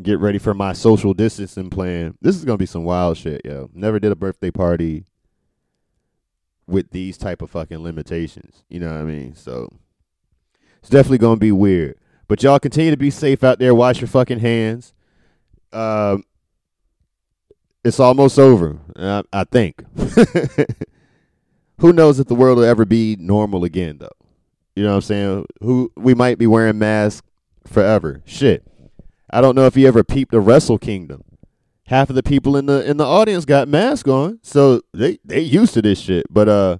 Get 0.02 0.18
ready 0.18 0.38
for 0.38 0.52
my 0.52 0.74
social 0.74 1.14
distancing 1.14 1.70
plan. 1.70 2.18
This 2.20 2.36
is 2.36 2.44
gonna 2.44 2.58
be 2.58 2.66
some 2.66 2.84
wild 2.84 3.16
shit, 3.16 3.42
yo. 3.44 3.70
Never 3.72 3.98
did 3.98 4.12
a 4.12 4.16
birthday 4.16 4.50
party 4.50 5.04
with 6.66 6.90
these 6.90 7.18
type 7.18 7.42
of 7.42 7.50
fucking 7.50 7.82
limitations. 7.82 8.64
You 8.68 8.80
know 8.80 8.92
what 8.92 9.00
I 9.00 9.04
mean? 9.04 9.34
So 9.34 9.68
it's 10.78 10.90
definitely 10.90 11.18
gonna 11.18 11.36
be 11.36 11.52
weird. 11.52 11.98
But 12.26 12.42
y'all 12.42 12.58
continue 12.58 12.90
to 12.90 12.96
be 12.96 13.10
safe 13.10 13.44
out 13.44 13.58
there. 13.58 13.74
Wash 13.74 14.00
your 14.00 14.08
fucking 14.08 14.40
hands. 14.40 14.94
Um, 15.72 16.24
it's 17.84 18.00
almost 18.00 18.38
over. 18.38 18.78
I, 18.96 19.22
I 19.32 19.44
think. 19.44 19.84
Who 21.80 21.92
knows 21.92 22.18
if 22.18 22.28
the 22.28 22.34
world 22.34 22.58
will 22.58 22.64
ever 22.64 22.84
be 22.84 23.16
normal 23.18 23.64
again, 23.64 23.98
though? 23.98 24.08
You 24.74 24.84
know 24.84 24.90
what 24.90 24.96
I'm 24.96 25.02
saying? 25.02 25.46
Who 25.60 25.92
we 25.96 26.14
might 26.14 26.38
be 26.38 26.46
wearing 26.46 26.78
masks 26.78 27.26
forever. 27.66 28.22
Shit. 28.24 28.64
I 29.30 29.40
don't 29.40 29.54
know 29.54 29.66
if 29.66 29.76
you 29.76 29.86
ever 29.86 30.04
peeped 30.04 30.32
the 30.32 30.40
Wrestle 30.40 30.78
Kingdom. 30.78 31.24
Half 31.86 32.08
of 32.08 32.16
the 32.16 32.22
people 32.22 32.56
in 32.56 32.66
the 32.66 32.88
in 32.88 32.96
the 32.96 33.04
audience 33.04 33.44
got 33.44 33.68
masks 33.68 34.08
on, 34.08 34.38
so 34.42 34.80
they 34.92 35.18
they 35.24 35.40
used 35.40 35.74
to 35.74 35.82
this 35.82 35.98
shit. 35.98 36.26
But 36.30 36.48
uh, 36.48 36.78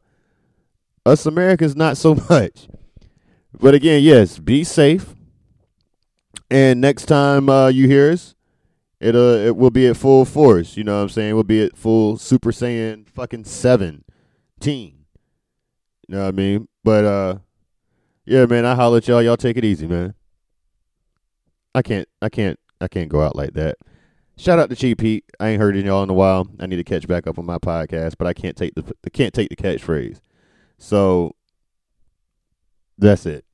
us 1.05 1.27
Americans 1.27 1.77
not 1.77 1.97
so 1.97 2.15
much. 2.31 2.69
But 3.53 3.75
again, 3.75 4.03
yes, 4.03 4.39
be 4.39 4.65
safe. 4.65 5.15
And 6.51 6.81
next 6.81 7.07
time 7.07 7.49
uh, 7.49 7.69
you 7.69 7.87
hear 7.87 8.11
us, 8.13 8.35
it 9.01 9.15
uh 9.15 9.45
it 9.45 9.57
will 9.57 9.71
be 9.71 9.87
at 9.87 9.97
full 9.97 10.25
force. 10.25 10.77
You 10.77 10.85
know 10.85 10.97
what 10.97 11.03
I'm 11.03 11.09
saying? 11.11 11.35
We'll 11.35 11.45
be 11.45 11.65
at 11.65 11.77
full 11.77 12.17
Super 12.17 12.51
Saiyan 12.51 13.09
fucking 13.09 13.45
seventeen. 13.45 15.05
You 16.09 16.17
know 16.17 16.23
what 16.23 16.29
I 16.29 16.33
mean? 16.33 16.69
But 16.83 17.05
uh, 17.05 17.39
yeah, 18.25 18.47
man, 18.47 18.65
I 18.65 18.75
holler 18.75 18.99
at 18.99 19.09
y'all. 19.09 19.23
Y'all 19.23 19.37
take 19.37 19.57
it 19.57 19.65
easy, 19.65 19.87
man. 19.87 20.15
I 21.75 21.83
can't, 21.83 22.09
I 22.23 22.29
can't, 22.29 22.59
I 22.81 22.89
can't 22.89 23.09
go 23.09 23.21
out 23.21 23.35
like 23.35 23.55
that. 23.55 23.77
Shout 24.37 24.59
out 24.59 24.69
to 24.71 24.77
Cheap 24.77 24.99
Pete. 24.99 25.25
I 25.39 25.49
ain't 25.49 25.61
heard 25.61 25.77
y'all 25.77 26.03
in 26.03 26.11
a 26.11 26.15
while. 26.15 26.49
I 26.59 26.67
need 26.67 26.77
to 26.77 26.85
catch 26.85 27.07
back 27.07 27.27
up 27.27 27.39
on 27.39 27.47
my 27.47 27.59
podcast, 27.59 28.15
but 28.19 28.27
I 28.27 28.33
can't 28.33 28.57
take 28.57 28.75
the, 28.75 28.95
I 29.05 29.11
can't 29.11 29.33
take 29.33 29.49
the 29.49 29.57
catchphrase. 29.57 30.21
So 30.77 31.37
that's 32.99 33.27
it. 33.27 33.45